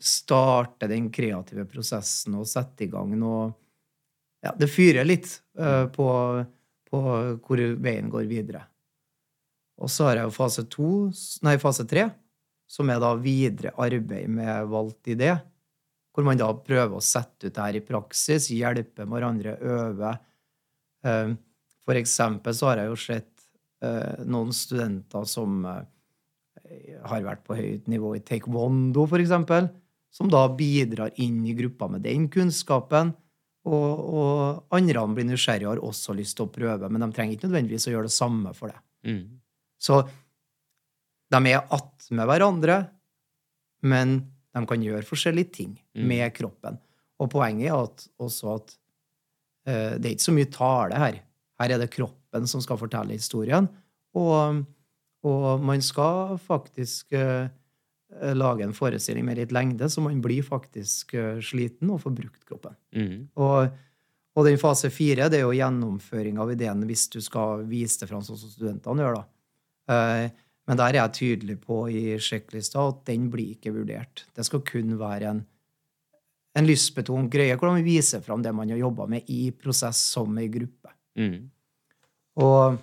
starter 0.02 0.90
den 0.90 1.10
kreative 1.14 1.64
prosessen 1.70 2.34
og 2.40 2.48
setter 2.50 2.88
i 2.88 2.90
gang 2.92 3.14
noe 3.18 3.52
Ja, 4.44 4.50
det 4.58 4.66
fyrer 4.68 5.06
litt 5.06 5.30
uh, 5.56 5.86
på, 5.88 6.06
på, 6.90 6.98
hvor 7.46 7.60
veien 7.80 8.10
går 8.12 8.26
videre. 8.28 8.66
Og 9.82 9.90
så 9.90 10.08
har 10.08 10.20
jeg 10.20 10.28
jo 10.28 10.36
fase 10.36 10.66
to, 10.70 10.90
nei, 11.46 11.56
fase 11.62 11.86
tre, 11.90 12.08
som 12.70 12.90
er 12.90 13.00
da 13.02 13.12
videre 13.18 13.74
arbeid 13.80 14.30
med 14.30 14.70
valgt 14.70 15.10
idé. 15.12 15.32
Hvor 16.14 16.26
man 16.26 16.38
da 16.38 16.52
prøver 16.54 16.94
å 16.94 17.02
sette 17.02 17.48
ut 17.48 17.54
det 17.54 17.64
her 17.64 17.80
i 17.80 17.84
praksis, 17.84 18.52
hjelpe 18.54 19.06
hverandre, 19.10 19.56
øve. 19.58 20.12
Uh, 21.04 21.34
for 21.84 21.98
eksempel 21.98 22.54
så 22.56 22.70
har 22.70 22.80
jeg 22.80 22.92
jo 22.92 23.00
sett 23.02 23.34
Eh, 23.84 24.24
noen 24.30 24.52
studenter 24.54 25.26
som 25.28 25.64
eh, 25.68 26.94
har 27.04 27.24
vært 27.26 27.44
på 27.46 27.56
høyt 27.58 27.90
nivå 27.90 28.14
i 28.16 28.22
taekwondo, 28.24 29.06
f.eks., 29.08 29.72
som 30.14 30.30
da 30.30 30.44
bidrar 30.54 31.10
inn 31.20 31.42
i 31.46 31.56
gruppa 31.58 31.88
med 31.90 32.04
den 32.06 32.28
kunnskapen. 32.32 33.12
Og, 33.64 34.00
og 34.20 34.74
andre 34.76 35.02
blir 35.16 35.26
nysgjerrige 35.26 35.66
og 35.66 35.72
har 35.72 35.86
også 35.88 36.14
lyst 36.16 36.36
til 36.38 36.46
å 36.46 36.52
prøve, 36.52 36.90
men 36.92 37.02
de 37.02 37.08
trenger 37.16 37.36
ikke 37.36 37.48
nødvendigvis 37.48 37.88
å 37.88 37.94
gjøre 37.94 38.10
det 38.10 38.14
samme 38.14 38.52
for 38.56 38.70
det. 38.70 38.78
Mm. 39.08 39.22
Så 39.84 40.00
de 41.34 41.40
er 41.50 41.64
attmed 41.74 42.28
hverandre, 42.30 42.78
men 43.84 44.18
de 44.54 44.62
kan 44.68 44.84
gjøre 44.84 45.06
forskjellige 45.06 45.52
ting 45.58 45.72
mm. 45.76 46.04
med 46.08 46.28
kroppen. 46.36 46.78
Og 47.22 47.30
poenget 47.32 47.70
er 47.70 47.78
at, 47.78 48.06
også 48.22 48.54
at 48.54 48.76
uh, 49.68 49.94
det 49.98 50.06
er 50.06 50.14
ikke 50.14 50.28
så 50.28 50.36
mye 50.36 50.52
tale 50.52 51.00
her. 51.00 51.18
Her 51.60 51.74
er 51.74 51.82
det 51.82 51.92
kroppen 51.94 52.48
som 52.50 52.62
skal 52.62 52.78
fortelle 52.80 53.16
historien. 53.16 53.68
Og, 54.18 54.62
og 55.26 55.64
man 55.64 55.82
skal 55.82 56.36
faktisk 56.42 57.14
uh, 57.18 57.50
lage 58.34 58.66
en 58.66 58.76
forestilling 58.76 59.26
med 59.26 59.40
litt 59.40 59.54
lengde, 59.54 59.88
så 59.90 60.02
man 60.04 60.22
blir 60.22 60.46
faktisk 60.46 61.16
uh, 61.18 61.42
sliten 61.42 61.90
og 61.94 62.02
får 62.04 62.16
brukt 62.20 62.46
kroppen. 62.46 62.78
Mm. 62.94 63.16
Og, 63.42 63.74
og, 64.34 64.46
den 64.46 64.60
fase 64.62 64.90
fire 64.94 65.30
det 65.32 65.40
er 65.40 65.48
jo 65.48 65.54
gjennomføring 65.56 66.38
av 66.42 66.54
ideen 66.54 66.86
hvis 66.88 67.08
du 67.14 67.20
skal 67.24 67.66
vise 67.70 68.02
det 68.02 68.10
fram 68.10 68.22
sånn 68.26 68.38
som 68.38 68.54
studentene 68.54 69.06
gjør. 69.06 69.22
da. 69.22 69.33
Uh, 69.90 70.30
men 70.64 70.80
der 70.80 70.94
er 70.94 71.02
jeg 71.02 71.16
tydelig 71.18 71.58
på 71.64 71.82
i 71.92 72.14
sjekklista 72.22 72.86
at 72.88 73.02
den 73.10 73.28
blir 73.32 73.52
ikke 73.56 73.74
vurdert. 73.74 74.24
Det 74.32 74.46
skal 74.48 74.64
kun 74.64 74.96
være 75.00 75.34
en, 75.34 75.42
en 76.56 76.68
lystbetont 76.68 77.28
greie 77.32 77.56
hvordan 77.58 77.82
vi 77.82 77.96
viser 77.98 78.24
fram 78.24 78.44
det 78.44 78.54
man 78.56 78.72
har 78.72 78.80
jobba 78.80 79.08
med 79.10 79.28
i 79.28 79.50
prosess 79.52 80.00
som 80.14 80.38
ei 80.40 80.48
gruppe. 80.52 80.94
Mm. 81.20 81.50
Og 82.40 82.78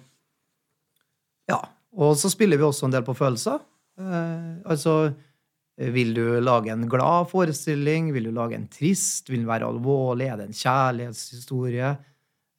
ja. 1.50 1.60
Og 1.91 2.15
så 2.15 2.29
spiller 2.31 2.60
vi 2.60 2.63
også 2.63 2.88
en 2.88 2.93
del 2.93 3.03
på 3.03 3.17
følelser. 3.17 3.60
Eh, 4.00 4.62
altså 4.63 5.12
vil 5.91 6.13
du 6.13 6.39
lage 6.39 6.72
en 6.72 6.86
glad 6.89 7.27
forestilling? 7.31 8.13
Vil 8.13 8.29
du 8.29 8.31
lage 8.36 8.55
en 8.55 8.70
trist? 8.72 9.29
Vil 9.29 9.41
den 9.41 9.50
være 9.50 9.67
alvorlig? 9.67 10.29
Er 10.29 10.38
det 10.39 10.48
en 10.48 10.55
kjærlighetshistorie? 10.55 11.89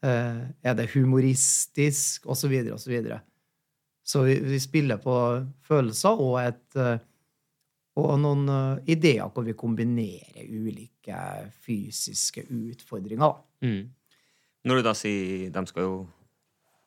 Eh, 0.03 0.43
er 0.67 0.77
det 0.77 0.91
humoristisk? 0.93 2.27
Og 2.27 2.37
så 2.37 2.51
videre 2.51 2.75
og 2.75 2.83
så 2.83 2.91
videre. 2.91 3.23
Så 4.03 4.25
vi, 4.27 4.37
vi 4.43 4.59
spiller 4.61 4.99
på 5.03 5.15
følelser 5.67 6.21
og, 6.21 6.37
et, 6.43 6.79
eh, 6.81 7.03
og 8.03 8.15
noen 8.19 8.49
uh, 8.51 8.81
ideer 8.91 9.29
hvor 9.31 9.47
vi 9.47 9.55
kombinerer 9.59 10.49
ulike 10.49 11.19
fysiske 11.63 12.47
utfordringer. 12.49 13.37
Mm. 13.63 13.85
Når 14.67 14.79
du 14.79 14.87
da 14.87 14.93
sier 14.95 15.51
De 15.55 15.63
skal 15.71 15.87
jo 15.87 15.95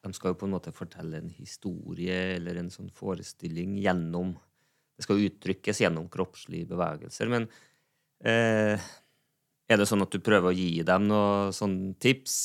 de 0.05 0.13
skal 0.13 0.33
jo 0.33 0.37
på 0.37 0.45
en 0.45 0.53
måte 0.53 0.73
fortelle 0.75 1.17
en 1.17 1.31
historie 1.33 2.35
eller 2.35 2.59
en 2.59 2.69
sånn 2.69 2.91
forestilling 2.93 3.79
gjennom 3.81 4.35
Det 4.95 5.03
skal 5.03 5.23
uttrykkes 5.25 5.81
gjennom 5.81 6.05
kroppslige 6.07 6.69
bevegelser. 6.69 7.27
Men 7.27 7.47
eh, 8.23 8.79
er 9.65 9.81
det 9.81 9.87
sånn 9.89 10.05
at 10.05 10.13
du 10.13 10.21
prøver 10.21 10.51
å 10.51 10.55
gi 10.55 10.83
dem 10.85 11.07
noen 11.09 11.53
sånn 11.55 11.77
tips? 12.01 12.35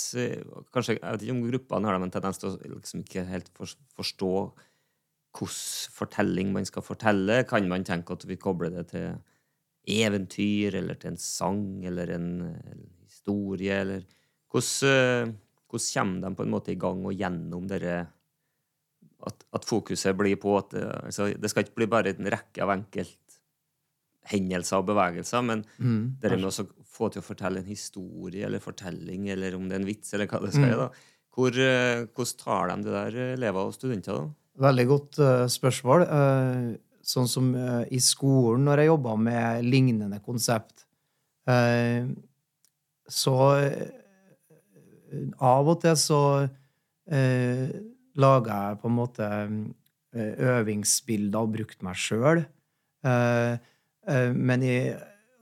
Kanskje, 0.72 0.96
Jeg 0.96 1.04
vet 1.04 1.26
ikke 1.26 1.36
om 1.36 1.46
gruppene 1.48 1.90
har 1.90 1.98
en 1.98 2.12
tendens 2.12 2.40
til 2.40 2.52
å 2.52 2.76
liksom 2.76 3.04
ikke 3.04 3.26
helt 3.28 3.50
forstå 3.58 4.34
hvilken 5.30 5.94
fortelling 5.94 6.48
man 6.54 6.66
skal 6.66 6.82
fortelle. 6.82 7.44
Kan 7.46 7.68
man 7.70 7.84
tenke 7.86 8.16
at 8.16 8.24
vi 8.26 8.40
kobler 8.40 8.72
det 8.74 8.88
til 8.94 9.12
eventyr 9.90 10.80
eller 10.80 10.98
til 11.00 11.12
en 11.12 11.20
sang 11.20 11.84
eller 11.86 12.16
en, 12.16 12.32
en 12.56 12.82
historie? 13.04 13.76
eller 13.84 14.08
hvordan 14.50 15.36
hvordan 15.70 15.94
kommer 15.94 16.28
de 16.28 16.34
på 16.36 16.42
en 16.42 16.50
måte 16.50 16.72
i 16.72 16.80
gang 16.80 17.06
og 17.06 17.14
gjennom 17.14 17.68
dere 17.70 18.06
at, 19.26 19.44
at, 19.52 19.64
fokuset 19.68 20.16
blir 20.16 20.36
på 20.40 20.58
at 20.58 20.74
altså, 20.74 21.34
Det 21.36 21.50
skal 21.50 21.64
ikke 21.64 21.76
bli 21.76 21.86
bare 21.86 22.10
en 22.14 22.30
rekke 22.32 22.62
av 22.64 22.70
enkelthendelser 22.72 24.76
og 24.80 24.86
bevegelser, 24.88 25.40
men 25.44 25.64
mm, 25.76 26.16
det 26.22 26.30
med 26.32 26.44
å 26.48 26.50
få 26.90 27.08
til 27.12 27.22
å 27.22 27.26
fortelle 27.26 27.62
en 27.62 27.70
historie 27.70 28.46
eller 28.46 28.62
fortelling, 28.62 29.28
eller 29.34 29.56
om 29.56 29.68
det 29.68 29.76
er 29.76 29.82
en 29.82 29.88
vits, 29.88 30.12
eller 30.14 30.30
hva 30.30 30.42
det 30.44 30.52
skal 30.54 30.68
være. 30.68 30.90
Mm. 30.90 31.08
Hvor, 31.30 31.56
uh, 31.56 32.04
hvordan 32.10 32.38
tar 32.42 32.70
de 32.70 32.76
det 32.84 32.94
der, 32.96 33.16
eh, 33.16 33.34
elever 33.38 33.70
og 33.70 33.74
studenter? 33.76 34.18
da? 34.18 34.24
Veldig 34.66 34.86
godt 34.90 35.20
uh, 35.22 35.44
spørsmål. 35.50 36.06
Uh, 36.10 36.70
sånn 37.10 37.30
som 37.30 37.46
i 37.90 37.98
skolen, 38.04 38.66
når 38.68 38.82
jeg 38.82 38.90
jobba 38.90 39.14
med 39.18 39.64
lignende 39.66 40.18
konsept, 40.22 40.84
så 43.10 43.36
av 45.40 45.70
og 45.72 45.80
til 45.82 45.96
så 45.98 46.20
eh, 47.10 47.70
laga 48.20 48.58
jeg 48.68 48.80
på 48.82 48.90
en 48.90 48.96
måte 48.96 49.28
eh, 49.28 50.34
øvingsbilder 50.54 51.46
og 51.46 51.54
brukt 51.56 51.84
meg 51.86 51.98
sjøl. 51.98 52.44
Eh, 53.06 53.54
eh, 54.06 54.30
men 54.34 54.66
i 54.66 54.76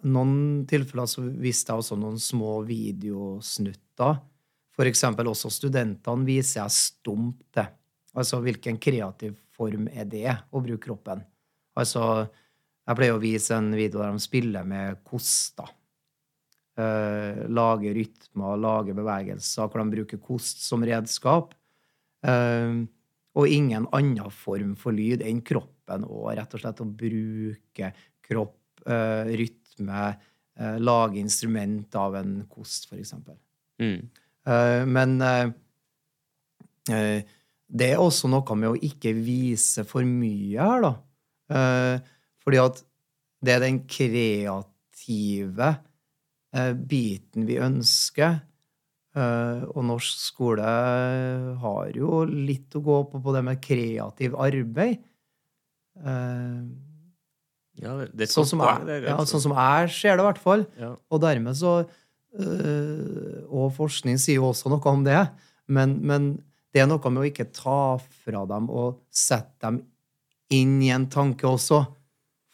noen 0.06 0.66
tilfeller 0.68 1.08
så 1.10 1.24
viste 1.26 1.72
jeg 1.72 1.82
også 1.82 1.98
noen 1.98 2.18
små 2.22 2.60
videosnutter. 2.68 4.20
Eksempel 4.78 5.26
også 5.26 5.50
studentene 5.50 6.26
viser 6.26 6.60
jeg 6.60 6.74
stumt 6.76 7.40
til. 7.54 7.66
Altså 8.18 8.38
hvilken 8.42 8.78
kreativ 8.78 9.34
form 9.54 9.88
er 9.90 10.06
det 10.06 10.30
å 10.54 10.62
bruke 10.62 10.84
kroppen? 10.86 11.24
Altså, 11.78 12.28
jeg 12.86 12.98
pleier 12.98 13.16
å 13.16 13.22
vise 13.22 13.56
en 13.56 13.72
video 13.74 14.00
der 14.00 14.14
de 14.14 14.22
spiller 14.22 14.66
med 14.66 15.02
koster. 15.06 15.68
Eh, 16.78 17.42
lage 17.50 17.90
rytmer, 17.94 18.58
lage 18.62 18.94
bevegelser, 18.94 19.66
hvor 19.66 19.82
de 19.82 19.96
bruker 19.96 20.22
kost 20.22 20.62
som 20.62 20.84
redskap. 20.86 21.56
Eh, 22.22 22.86
og 23.38 23.54
ingen 23.54 23.86
annen 23.94 24.30
form 24.34 24.74
for 24.78 24.94
lyd 24.94 25.22
enn 25.26 25.42
kroppen, 25.46 26.06
og 26.06 26.32
rett 26.38 26.54
og 26.54 26.62
slett 26.62 26.82
å 26.82 26.88
bruke 26.88 27.92
kropp, 28.24 28.58
eh, 28.86 29.34
rytme, 29.38 29.57
lage 29.78 31.20
instrument 31.20 31.94
av 31.94 32.16
en 32.18 32.32
kost, 32.50 32.88
f.eks. 32.90 33.14
Mm. 33.78 34.00
men 34.90 35.12
det 36.88 37.86
er 37.86 38.02
også 38.02 38.26
noe 38.32 38.56
med 38.58 38.72
å 38.72 38.80
ikke 38.88 39.12
vise 39.14 39.84
for 39.86 40.02
mye 40.02 40.58
her, 40.58 40.82
da. 40.82 40.92
fordi 42.42 42.58
at 42.64 42.82
det 43.44 43.54
er 43.54 43.62
den 43.62 43.78
kreative 43.86 45.68
Eh, 46.56 46.72
biten 46.72 47.44
vi 47.48 47.58
ønsker. 47.60 48.38
Eh, 49.18 49.62
og 49.68 49.84
norsk 49.84 50.20
skole 50.22 50.68
har 51.62 51.90
jo 51.96 52.22
litt 52.28 52.76
å 52.78 52.84
gå 52.84 52.98
på 53.10 53.20
på 53.24 53.34
det 53.36 53.42
med 53.44 53.62
kreativ 53.64 54.36
arbeid. 54.38 55.04
Ja, 57.82 57.94
er 58.04 58.30
Sånn 58.30 58.48
som, 58.48 58.62
er, 58.64 58.84
der, 58.86 59.06
ja, 59.10 59.16
sånn 59.28 59.42
som 59.44 59.54
jeg 59.56 59.92
ser 59.94 60.16
det, 60.16 60.24
i 60.24 60.28
hvert 60.28 60.42
fall. 60.42 60.64
Ja. 60.80 60.92
Og 61.12 61.22
dermed 61.22 61.58
så 61.58 61.74
øh, 61.82 63.44
Og 63.48 63.70
forskning 63.76 64.18
sier 64.20 64.40
jo 64.40 64.50
også 64.50 64.72
noe 64.72 64.92
om 64.92 65.04
det, 65.06 65.20
men, 65.68 65.98
men 66.06 66.32
det 66.74 66.82
er 66.82 66.88
noe 66.90 67.12
med 67.12 67.22
å 67.22 67.28
ikke 67.28 67.48
ta 67.54 67.98
fra 67.98 68.44
dem 68.48 68.68
og 68.70 69.00
sette 69.14 69.62
dem 69.64 69.82
inn 70.54 70.78
i 70.84 70.92
en 70.94 71.06
tanke 71.12 71.48
også. 71.48 71.82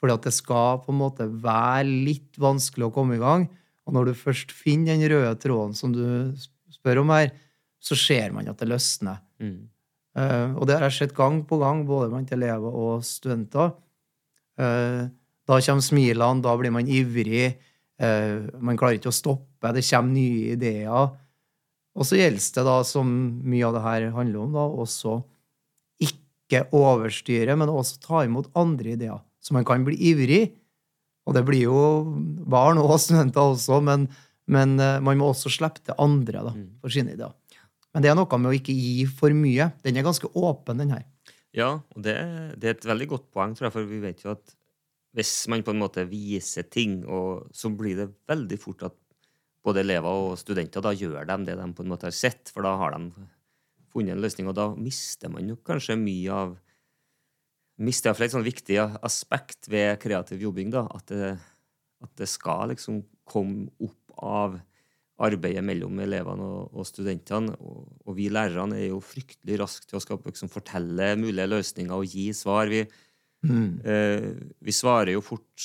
Fordi 0.00 0.16
at 0.18 0.26
det 0.26 0.34
skal 0.36 0.80
på 0.84 0.92
en 0.92 1.00
måte 1.00 1.26
være 1.28 1.86
litt 1.88 2.38
vanskelig 2.40 2.88
å 2.88 2.94
komme 2.94 3.16
i 3.16 3.22
gang. 3.22 3.46
Og 3.84 3.96
når 3.96 4.10
du 4.10 4.18
først 4.18 4.52
finner 4.54 4.94
den 4.94 5.08
røde 5.12 5.34
tråden 5.40 5.76
som 5.76 5.92
du 5.94 6.04
spør 6.72 7.02
om 7.02 7.12
her, 7.14 7.30
så 7.84 7.96
ser 7.98 8.32
man 8.34 8.48
at 8.48 8.60
det 8.60 8.70
løsner. 8.70 9.20
Mm. 9.42 9.62
Uh, 10.14 10.54
og 10.60 10.68
det 10.68 10.78
har 10.78 10.86
jeg 10.86 10.98
sett 10.98 11.16
gang 11.16 11.40
på 11.48 11.58
gang, 11.60 11.82
både 11.88 12.10
blant 12.12 12.30
elever 12.32 12.70
og 12.70 13.02
studenter. 13.06 13.74
Eh, 14.58 15.02
da 15.48 15.60
kommer 15.60 15.84
smilene, 15.84 16.42
da 16.44 16.56
blir 16.56 16.70
man 16.72 16.86
ivrig. 16.88 17.56
eh, 18.00 18.40
man 18.60 18.76
klarer 18.76 18.98
ikke 18.98 19.12
å 19.12 19.14
stoppe, 19.14 19.72
det 19.72 19.84
kommer 19.86 20.12
nye 20.14 20.54
ideer. 20.56 21.12
Og 21.94 22.02
så 22.08 22.16
gjelder 22.18 22.54
det 22.56 22.64
da, 22.66 22.82
som 22.82 23.06
mye 23.44 23.66
av 23.68 23.74
det 23.76 23.82
her 23.84 24.08
handler 24.16 24.40
om, 24.42 24.52
da, 24.56 24.64
også 24.66 25.22
ikke 26.02 26.64
overstyre, 26.74 27.54
men 27.56 27.70
også 27.70 28.00
ta 28.02 28.24
imot 28.26 28.50
andre 28.58 28.96
ideer. 28.96 29.20
Så 29.40 29.54
man 29.54 29.64
kan 29.64 29.84
bli 29.86 29.94
ivrig, 30.10 30.52
og 31.26 31.34
det 31.36 31.44
blir 31.46 31.62
jo 31.68 31.78
barn 32.50 32.78
og 32.82 32.98
studenter 33.00 33.40
også, 33.54 33.78
men, 33.84 34.08
men 34.50 34.74
eh, 34.80 34.98
man 35.00 35.18
må 35.20 35.30
også 35.32 35.52
slippe 35.52 35.84
til 35.86 35.94
andre 35.98 36.42
da, 36.50 36.52
Mm. 36.54 36.68
for 36.82 36.90
sine 36.90 37.14
ideer. 37.14 37.32
Men 37.94 38.02
det 38.02 38.10
er 38.10 38.16
noe 38.18 38.38
med 38.42 38.50
å 38.50 38.58
ikke 38.58 38.74
gi 38.74 39.06
for 39.06 39.30
mye. 39.30 39.70
Den 39.84 39.96
er 39.96 40.02
ganske 40.02 40.26
åpen, 40.34 40.78
den 40.82 40.90
her. 40.90 41.04
Ja, 41.54 41.70
og 41.78 42.02
det, 42.02 42.14
det 42.58 42.68
er 42.68 42.76
et 42.76 42.86
veldig 42.88 43.06
godt 43.12 43.26
poeng, 43.34 43.54
tror 43.54 43.68
jeg, 43.68 43.74
for 43.76 43.88
vi 43.88 44.00
vet 44.02 44.24
jo 44.24 44.32
at 44.34 44.54
hvis 45.14 45.32
man 45.52 45.62
på 45.62 45.70
en 45.70 45.78
måte 45.78 46.02
viser 46.10 46.66
ting, 46.66 47.04
og 47.06 47.46
så 47.54 47.70
blir 47.70 48.00
det 48.00 48.08
veldig 48.26 48.58
fort 48.58 48.82
at 48.88 48.96
både 49.64 49.84
elever 49.84 50.10
og 50.26 50.34
studenter 50.40 50.82
da 50.84 50.90
gjør 50.92 51.28
de 51.28 51.38
det 51.46 51.54
de 51.60 51.68
på 51.76 51.84
en 51.84 51.92
måte 51.92 52.10
har 52.10 52.16
sett, 52.16 52.50
for 52.50 52.66
da 52.66 52.74
har 52.80 52.96
de 52.96 53.12
funnet 53.94 54.16
en 54.16 54.24
løsning, 54.24 54.50
og 54.50 54.58
da 54.58 54.72
mister 54.74 55.30
man 55.30 55.46
jo 55.48 55.60
kanskje 55.62 55.98
mye 56.00 56.44
av 56.44 56.56
Mister 57.82 58.12
iallfall 58.12 58.28
et 58.28 58.34
sånn 58.36 58.46
viktig 58.46 58.76
aspekt 59.02 59.66
ved 59.66 59.96
kreativ 59.98 60.44
jobbing, 60.44 60.68
da, 60.70 60.84
at 60.94 61.08
det, 61.10 61.32
at 62.06 62.12
det 62.20 62.28
skal 62.30 62.70
liksom 62.70 63.00
komme 63.26 63.66
opp 63.82 64.14
av 64.14 64.60
arbeidet 65.22 65.62
mellom 65.64 65.98
elevene 66.02 66.42
og, 66.42 66.74
og 66.74 66.86
studentene. 66.88 67.54
Og, 67.60 67.84
og 68.06 68.16
vi 68.16 68.28
lærerne 68.32 68.78
er 68.80 68.88
jo 68.88 69.00
fryktelig 69.04 69.60
raske 69.60 69.86
til 69.86 69.98
å 69.98 70.02
skape, 70.02 70.26
liksom 70.32 70.50
fortelle 70.50 71.12
mulige 71.20 71.46
løsninger 71.52 71.94
og 71.94 72.06
gi 72.10 72.30
svar. 72.36 72.68
Vi, 72.72 72.84
Mm. 73.44 73.84
eh, 73.84 74.30
vi 74.64 74.72
svarer 74.72 75.12
jo 75.12 75.20
fort 75.20 75.64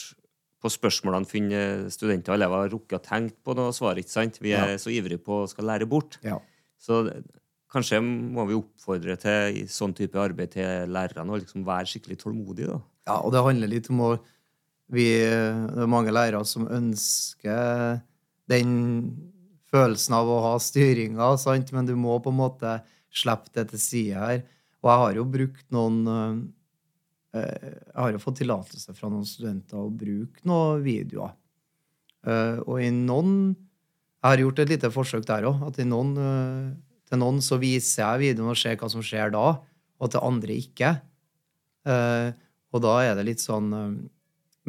på 0.60 0.68
spørsmålene 0.68 1.26
finner 1.26 1.86
studenter 1.90 2.34
og 2.34 2.36
elever 2.36 2.60
har 2.66 2.70
rukket 2.74 2.98
å 2.98 3.06
tenkt 3.06 3.38
på 3.42 3.54
noe 3.56 3.72
svar. 3.72 3.96
ikke 3.96 4.10
sant? 4.12 4.36
Vi 4.44 4.52
er 4.52 4.72
Ja. 4.74 4.76
så 4.76 4.92
ivrige 4.92 5.24
på 5.24 5.46
å 5.46 5.48
skal 5.48 5.64
lære 5.64 5.88
bort. 5.88 6.18
Ja. 6.22 6.42
Så 6.78 7.08
kanskje 7.72 8.02
må 8.04 8.46
vi 8.50 8.54
oppfordre 8.60 9.16
til 9.18 9.64
sånn 9.72 9.96
type 9.96 10.20
arbeid 10.20 10.52
til 10.52 10.92
lærerne 10.92 11.32
å 11.32 11.40
liksom 11.40 11.64
være 11.64 11.88
skikkelig 11.88 12.18
tålmodige. 12.20 12.68
da. 12.68 12.82
Ja, 13.08 13.22
og 13.24 13.32
det 13.32 13.46
handler 13.48 13.68
litt 13.70 13.90
om 13.90 14.00
å 14.02 14.20
vi, 14.92 15.06
Det 15.24 15.78
er 15.80 15.88
mange 15.88 16.12
lærere 16.12 16.46
som 16.46 16.68
ønsker 16.68 18.02
den 18.50 19.22
følelsen 19.70 20.16
av 20.18 20.30
å 20.30 20.40
ha 20.48 20.54
styringa, 20.62 21.34
sant? 21.42 21.74
men 21.76 21.88
du 21.88 21.96
må 22.00 22.18
på 22.24 22.34
en 22.34 22.40
måte 22.40 22.80
slippe 23.14 23.54
det 23.56 23.70
til 23.72 23.82
side 23.84 24.24
her. 24.24 24.42
Og 24.80 24.92
jeg 24.92 25.04
har 25.04 25.18
jo 25.18 25.28
brukt 25.28 25.66
noen 25.76 25.98
eh, 27.36 27.40
Jeg 27.40 27.98
har 27.98 28.14
jo 28.14 28.22
fått 28.24 28.40
tillatelse 28.42 28.96
fra 28.98 29.10
noen 29.12 29.28
studenter 29.28 29.82
å 29.82 29.90
bruke 29.92 30.46
noen 30.48 30.84
videoer. 30.86 31.34
Eh, 32.26 32.60
og 32.66 32.80
i 32.84 32.92
noen 32.94 33.34
Jeg 34.20 34.28
har 34.28 34.44
gjort 34.44 34.62
et 34.64 34.72
lite 34.74 34.92
forsøk 34.94 35.28
der 35.28 35.48
òg. 35.50 35.66
At 35.68 35.82
noen, 35.88 36.14
eh, 36.20 36.70
til 37.10 37.22
noen 37.22 37.42
så 37.44 37.60
viser 37.62 38.06
jeg 38.06 38.24
videoen 38.26 38.54
og 38.54 38.60
ser 38.60 38.80
hva 38.80 38.90
som 38.92 39.04
skjer 39.04 39.34
da, 39.36 39.60
og 40.00 40.12
til 40.12 40.24
andre 40.24 40.56
ikke. 40.60 40.94
Eh, 41.88 42.32
og 42.70 42.84
da 42.84 42.96
er 43.04 43.16
det 43.18 43.28
litt 43.30 43.44
sånn 43.44 43.70
eh, 43.74 43.94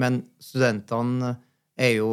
Men 0.00 0.22
studentene 0.40 1.34
er 1.76 1.96
jo 1.98 2.10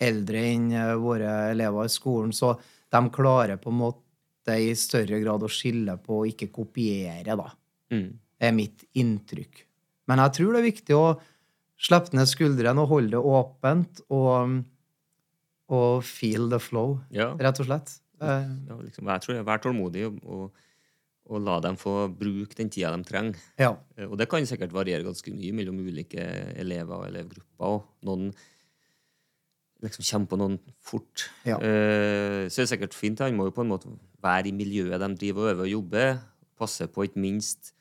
eldre 0.00 0.42
enn 0.54 0.70
eh, 0.72 0.94
våre 1.00 1.32
elever 1.52 1.84
i 1.88 1.92
skolen, 1.92 2.32
så 2.32 2.54
de 2.90 3.02
klarer 3.14 3.58
på 3.62 3.70
en 3.72 3.80
måte 3.82 4.56
i 4.58 4.72
større 4.78 5.20
grad 5.22 5.42
å 5.46 5.50
skille 5.52 5.94
på 6.02 6.22
å 6.22 6.26
ikke 6.30 6.48
kopiere, 6.54 7.36
da. 7.36 7.50
Mm. 7.92 8.08
er 8.40 8.52
mitt 8.56 8.84
inntrykk. 8.96 9.64
Men 10.08 10.18
jeg 10.24 10.32
tror 10.38 10.52
det 10.54 10.60
er 10.62 10.68
viktig 10.70 10.94
å 10.96 11.06
slippe 11.80 12.14
ned 12.16 12.28
skuldrene 12.30 12.80
og 12.82 12.88
holde 12.94 13.10
det 13.18 13.20
åpent 13.34 14.00
og, 14.08 14.54
og 15.70 16.02
feel 16.06 16.48
the 16.50 16.58
flow, 16.62 16.98
Ja. 17.14 17.34
rett 17.38 17.60
og 17.60 17.66
slett. 17.68 17.98
Ja 18.20 18.76
liksom, 18.80 19.06
jeg 19.08 19.20
tror 19.24 19.34
jeg 19.38 19.44
Vær 19.48 19.60
tålmodig 19.64 20.02
og, 20.06 20.18
og, 20.28 20.50
og 21.30 21.40
la 21.46 21.54
dem 21.64 21.76
få 21.80 22.08
bruke 22.12 22.54
den 22.58 22.68
tida 22.68 22.90
de 22.96 23.04
trenger. 23.08 23.36
ja. 23.58 23.70
Eh, 23.96 24.04
Og 24.10 24.18
det 24.18 24.28
kan 24.28 24.44
sikkert 24.46 24.72
variere 24.72 25.04
ganske 25.06 25.32
mye 25.32 25.52
mellom 25.56 25.78
ulike 25.80 26.20
elever 26.60 26.96
og 26.98 27.06
elevgrupper. 27.08 27.64
Og 27.64 27.86
noen 28.04 28.32
liksom 29.84 30.06
kommer 30.06 30.30
på 30.30 30.38
noen 30.40 30.56
fort. 30.84 31.26
Ja. 31.48 31.58
Eh, 31.58 32.46
så 32.48 32.60
er 32.60 32.66
det 32.66 32.72
sikkert 32.72 32.96
fint. 32.96 33.22
Han 33.24 33.36
må 33.38 33.48
jo 33.48 33.56
på 33.56 33.64
en 33.64 33.72
måte 33.72 33.92
være 34.22 34.50
i 34.50 34.56
miljøet 34.56 35.00
de 35.00 35.10
driver 35.18 35.46
og 35.46 35.52
øver 35.54 35.66
og 35.68 35.74
jobber. 35.74 36.14
Passe 36.60 36.88
på, 36.92 37.06
ikke 37.06 37.22
minst 37.22 37.72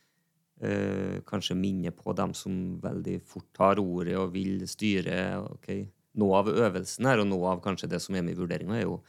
eh, 0.63 1.19
kanskje 1.27 1.57
minne 1.59 1.91
på 1.95 2.15
dem 2.15 2.35
som 2.37 2.79
veldig 2.83 3.19
fort 3.27 3.49
tar 3.55 3.81
ordet 3.83 4.17
og 4.19 4.33
vil 4.35 4.65
styre. 4.69 5.39
ok. 5.49 5.71
Noe 6.19 6.41
av 6.41 6.49
øvelsen 6.51 7.05
her, 7.05 7.21
og 7.21 7.29
noe 7.29 7.53
av 7.53 7.63
kanskje 7.63 7.91
det 7.91 8.01
som 8.03 8.15
er 8.17 8.25
med 8.25 8.35
i 8.35 8.39
vurderinga, 8.39 8.79
er 8.79 8.87
jo 8.87 8.99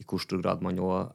i 0.00 0.06
hvor 0.08 0.20
stor 0.22 0.42
grad 0.42 0.62
man 0.64 0.80
òg 0.82 1.12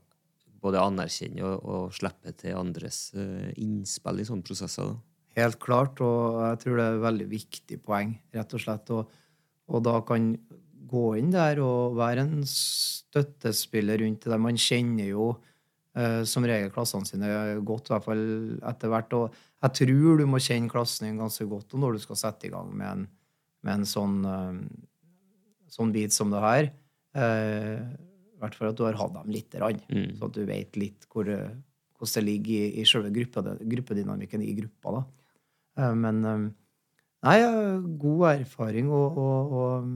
både 0.62 0.82
anerkjenner 0.82 1.46
og, 1.46 1.68
og 1.68 1.94
slipper 1.96 2.34
til 2.38 2.58
andres 2.58 3.12
eh, 3.18 3.52
innspill 3.62 4.22
i 4.22 4.26
sånne 4.28 4.46
prosesser. 4.48 4.90
Da. 4.90 4.98
Helt 5.38 5.60
klart, 5.62 6.02
og 6.02 6.40
jeg 6.42 6.62
tror 6.64 6.80
det 6.80 6.86
er 6.86 6.96
et 6.96 7.04
veldig 7.04 7.28
viktig 7.30 7.78
poeng, 7.86 8.16
rett 8.34 8.56
og 8.58 8.64
slett. 8.64 8.90
Og, 8.96 9.12
og 9.70 9.84
da 9.86 10.00
kan 10.08 10.32
gå 10.88 11.04
inn 11.20 11.30
der 11.34 11.60
og 11.64 11.96
være 12.00 12.24
en 12.26 12.42
støttespiller 12.48 14.02
rundt 14.04 14.26
det. 14.28 14.40
Man 14.42 14.58
kjenner 14.62 15.10
jo 15.12 15.28
eh, 15.98 16.24
som 16.30 16.46
regel 16.48 16.72
klassene 16.74 17.08
sine 17.10 17.30
godt, 17.68 17.90
i 17.90 17.96
hvert 17.96 18.08
fall 18.08 18.26
etter 18.72 18.92
hvert. 18.94 19.16
Og 19.18 19.38
jeg 19.66 19.78
tror 19.82 20.20
du 20.22 20.26
må 20.30 20.42
kjenne 20.44 20.72
klassen 20.72 21.08
din 21.10 21.22
ganske 21.22 21.48
godt 21.50 21.74
når 21.78 21.98
du 21.98 22.04
skal 22.04 22.20
sette 22.24 22.50
i 22.50 22.54
gang 22.54 22.70
med 22.74 22.88
en, 22.90 23.08
med 23.66 23.80
en 23.80 23.88
sånn, 23.90 24.18
eh, 24.26 24.60
sånn 25.74 25.94
bit 25.96 26.14
som 26.16 26.34
det 26.34 26.44
her. 26.44 26.70
Eh, 27.18 27.80
I 28.38 28.42
hvert 28.44 28.56
fall 28.60 28.70
at 28.70 28.78
du 28.78 28.86
har 28.86 29.00
hatt 29.00 29.16
dem 29.16 29.32
lite 29.34 29.58
grann, 29.58 29.82
Mm. 29.90 30.12
så 30.20 30.28
at 30.30 30.36
du 30.38 30.44
vet 30.46 30.78
litt 30.78 31.08
hvor, 31.10 31.26
hvordan 31.26 32.14
det 32.14 32.24
ligger 32.28 32.54
i, 32.54 32.82
i 32.82 32.86
selve 32.86 33.10
gruppe, 33.16 33.42
gruppedynamikken 33.66 34.44
i 34.46 34.54
gruppa. 34.60 34.92
da. 35.00 35.88
Men 35.98 36.22
nei, 37.26 37.38
god 38.02 38.22
erfaring 38.36 38.92
og, 38.94 39.18
og, 39.18 39.52
og, 39.58 39.90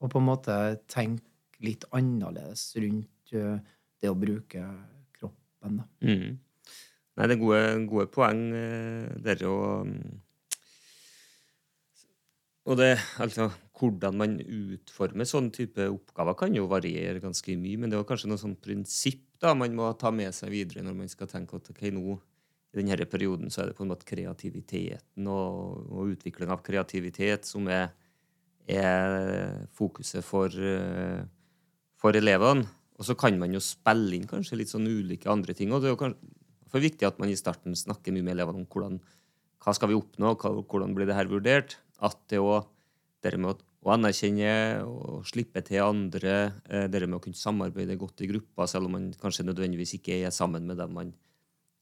og 0.00 0.12
på 0.12 0.20
en 0.20 0.28
måte 0.28 0.56
tenke 0.92 1.24
litt 1.64 1.86
annerledes 1.96 2.68
rundt 2.82 3.32
eh, 3.32 3.58
det 4.02 4.10
å 4.12 4.18
bruke 4.18 4.62
kroppen. 5.16 5.80
Mm. 6.04 6.36
Nei, 7.16 7.26
det 7.26 7.36
er 7.36 7.40
gode, 7.40 7.62
gode 7.88 8.08
poeng, 8.12 8.42
eh, 8.52 9.06
dere. 9.24 9.48
Og, 9.48 9.88
mm, 9.88 10.20
og 12.66 12.80
det, 12.80 12.92
altså, 13.24 13.48
hvordan 13.78 14.20
man 14.20 14.36
utformer 14.42 15.28
sånne 15.28 15.54
type 15.54 15.88
oppgaver, 15.88 16.36
kan 16.36 16.56
jo 16.56 16.68
variere 16.68 17.22
ganske 17.24 17.56
mye. 17.56 17.80
Men 17.80 17.92
det 17.92 17.98
er 17.98 18.08
kanskje 18.08 18.28
noe 18.32 18.42
sånn 18.42 18.58
prinsipp 18.60 19.24
da, 19.40 19.52
man 19.56 19.74
må 19.76 19.90
ta 20.00 20.12
med 20.14 20.32
seg 20.34 20.52
videre 20.52 20.84
når 20.84 20.96
man 20.96 21.10
skal 21.12 21.28
tenke 21.30 21.58
at 21.58 21.68
ok, 21.72 21.82
nå 21.92 22.16
i 22.72 22.78
denne 22.80 23.08
perioden 23.08 23.52
så 23.52 23.62
er 23.62 23.70
det 23.70 23.76
på 23.78 23.84
en 23.84 23.92
måte 23.92 24.08
kreativiteten 24.08 25.28
og, 25.32 25.86
og 25.92 26.12
utvikling 26.16 26.52
av 26.52 26.64
kreativitet 26.66 27.48
som 27.48 27.68
er, 27.72 27.90
er 28.68 29.66
fokuset 29.76 30.24
for, 30.24 30.48
eh, 30.48 31.22
for 31.96 32.12
elevene. 32.12 32.66
Og 32.96 33.04
så 33.04 33.16
kan 33.18 33.38
man 33.38 33.52
jo 33.52 33.60
spille 33.60 34.16
inn 34.16 34.26
kanskje 34.26 34.56
litt 34.56 34.72
sånn 34.72 34.88
ulike 34.88 35.30
andre 35.30 35.54
ting. 35.54 35.72
Og 35.72 35.82
det 35.82 35.90
er 35.90 35.96
jo 35.96 36.00
kanskje 36.00 36.34
for 36.72 36.82
viktig 36.82 37.06
at 37.06 37.18
man 37.22 37.30
i 37.30 37.38
starten 37.38 37.76
snakker 37.76 38.12
mye 38.12 38.24
med 38.26 38.36
elevene 38.36 38.64
om 38.64 38.66
hvordan, 38.66 38.98
hva 39.62 39.74
skal 39.76 39.88
vi 39.92 39.98
oppnå, 39.98 40.34
hva, 40.40 40.50
hvordan 40.64 40.94
blir 40.96 41.06
det 41.06 41.16
her 41.16 41.30
vurdert. 41.30 41.76
At 42.04 42.18
det 42.28 42.40
å 42.42 42.66
det 43.24 43.38
med 43.40 43.54
å, 43.54 43.56
anerkjenne 43.86 44.82
og 44.82 45.26
slippe 45.30 45.62
til 45.62 45.84
andre, 45.84 46.52
eh, 46.66 46.88
det 46.90 47.04
med 47.06 47.20
å 47.20 47.22
kunne 47.22 47.38
samarbeide 47.38 47.94
godt 47.98 48.24
i 48.24 48.28
grupper, 48.32 48.66
selv 48.66 48.88
om 48.88 48.96
man 48.96 49.12
kanskje 49.14 49.46
nødvendigvis 49.46 49.94
ikke 50.00 50.24
er 50.26 50.34
sammen 50.34 50.66
med 50.66 50.80
dem 50.80 50.92
man 50.92 51.12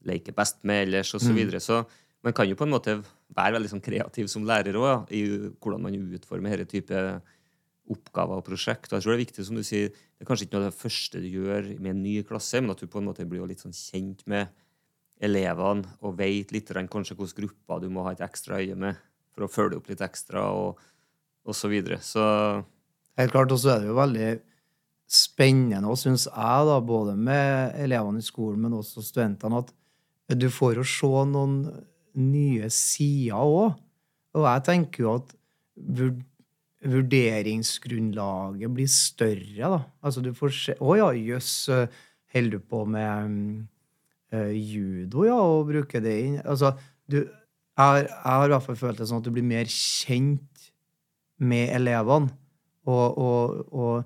leker 0.05 0.37
best 0.37 0.61
med 0.69 0.83
ellers, 0.85 1.15
osv. 1.17 1.31
Så, 1.31 1.33
videre. 1.33 1.61
så 1.65 1.79
man 2.25 2.35
kan 2.37 2.49
jo 2.49 2.57
på 2.59 2.67
en 2.67 2.73
måte 2.73 2.97
være 3.37 3.59
veldig 3.59 3.71
sånn 3.75 3.85
kreativ 3.85 4.29
som 4.33 4.47
lærer 4.49 4.79
òg, 4.81 5.11
i 5.13 5.23
hvordan 5.61 5.85
man 5.85 5.97
utformer 6.17 6.57
denne 6.57 6.71
type 6.71 7.05
oppgaver 7.93 8.41
og 8.41 8.47
prosjekt. 8.47 8.89
Og 8.91 8.97
jeg 8.97 9.05
tror 9.05 9.13
det 9.13 9.19
er 9.19 9.25
viktig, 9.27 9.45
som 9.45 9.59
du 9.61 9.65
sier, 9.67 9.91
det 9.93 10.25
er 10.25 10.29
kanskje 10.29 10.47
ikke 10.47 10.57
noe 10.57 10.65
av 10.65 10.71
det 10.71 10.81
første 10.81 11.21
du 11.21 11.29
gjør 11.29 11.69
med 11.77 11.91
en 11.93 12.05
ny 12.07 12.15
klasse, 12.25 12.63
men 12.63 12.73
at 12.73 12.81
du 12.81 12.89
på 12.89 13.03
en 13.03 13.11
måte 13.11 13.27
blir 13.29 13.45
litt 13.49 13.65
sånn 13.65 13.77
kjent 13.77 14.25
med 14.31 14.49
elevene 15.25 15.85
og 16.03 16.17
vet 16.19 16.51
litt 16.53 16.73
kanskje 16.73 17.17
hvilke 17.19 17.43
grupper 17.43 17.85
du 17.85 17.93
må 17.93 18.07
ha 18.07 18.17
et 18.17 18.25
ekstra 18.25 18.59
øye 18.63 18.75
med 18.79 18.99
for 19.35 19.45
å 19.45 19.51
følge 19.51 19.79
opp 19.79 19.93
litt 19.93 20.03
ekstra. 20.05 20.49
og 20.51 20.81
og 21.45 21.57
så 21.57 21.69
videre. 21.69 22.01
Så 22.01 22.25
Helt 23.15 23.31
klart, 23.31 23.53
og 23.55 23.61
så 23.63 23.77
er 23.77 23.83
det 23.83 23.93
jo 23.93 23.95
veldig 23.95 24.29
spennende, 25.07 25.87
og 25.87 25.99
syns 26.01 26.25
jeg, 26.27 26.63
da, 26.67 26.81
både 26.83 27.13
med 27.15 27.77
elevene 27.79 28.19
i 28.19 28.27
skolen, 28.27 28.65
men 28.65 28.75
også 28.75 29.05
studentene, 29.07 29.61
at 29.63 30.35
du 30.41 30.49
får 30.51 30.81
jo 30.81 30.87
se 30.89 31.11
noen 31.31 31.61
nye 32.21 32.69
sider 32.73 33.41
òg. 33.43 33.75
Og 34.35 34.47
jeg 34.49 34.65
tenker 34.67 35.05
jo 35.05 35.15
at 35.21 35.35
vurderingsgrunnlaget 36.85 38.73
blir 38.75 38.89
større, 38.91 39.69
da. 39.77 39.79
Altså 40.05 40.21
du 40.25 40.33
får 40.37 40.51
se 40.57 40.75
Å 40.81 40.97
ja, 40.99 41.09
jøss, 41.17 41.53
holder 42.35 42.59
du 42.59 42.67
på 42.69 42.83
med 42.91 43.65
eh, 44.35 44.53
judo, 44.59 45.25
ja, 45.29 45.39
og 45.39 45.69
bruker 45.71 46.03
det 46.05 46.17
inn 46.27 46.41
Altså, 46.45 46.75
du 47.09 47.21
jeg, 47.25 48.07
har- 48.23 48.47
i 48.47 48.53
hvert 48.53 48.63
fall 48.69 48.77
følt 48.79 49.01
det 49.01 49.09
sånn 49.11 49.19
at 49.19 49.27
du 49.27 49.33
blir 49.35 49.43
mer 49.47 49.67
kjent 49.67 50.69
med 51.43 51.73
elevene. 51.75 52.31
Og, 52.87 53.17
og, 53.19 53.73
og 53.75 54.05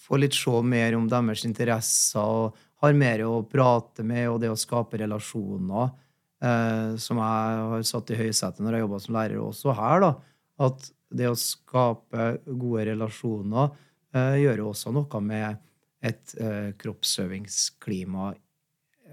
får 0.00 0.20
litt 0.22 0.36
se 0.38 0.54
mer 0.64 0.94
om 0.96 1.04
deres 1.10 1.42
interesser 1.44 2.22
og 2.24 2.56
har 2.80 2.94
mer 2.96 3.20
å 3.26 3.42
prate 3.44 4.00
med, 4.06 4.30
og 4.30 4.40
det 4.40 4.48
å 4.48 4.56
skape 4.56 4.96
relasjoner, 5.02 5.90
som 7.00 7.20
jeg 7.22 7.60
har 7.72 7.84
satt 7.88 8.10
i 8.12 8.18
høysetet 8.18 8.60
når 8.64 8.76
jeg 8.76 8.84
jobba 8.84 8.98
som 9.00 9.16
lærer 9.16 9.40
også 9.40 9.74
her, 9.78 10.02
da. 10.04 10.10
At 10.66 10.90
det 11.16 11.28
å 11.30 11.36
skape 11.38 12.26
gode 12.44 12.86
relasjoner 12.90 13.70
eh, 14.16 14.36
gjør 14.42 14.64
jo 14.64 14.70
også 14.72 14.92
noe 14.96 15.20
med 15.24 15.62
et 16.04 16.34
eh, 16.42 16.72
kroppsøvingsklima 16.80 18.32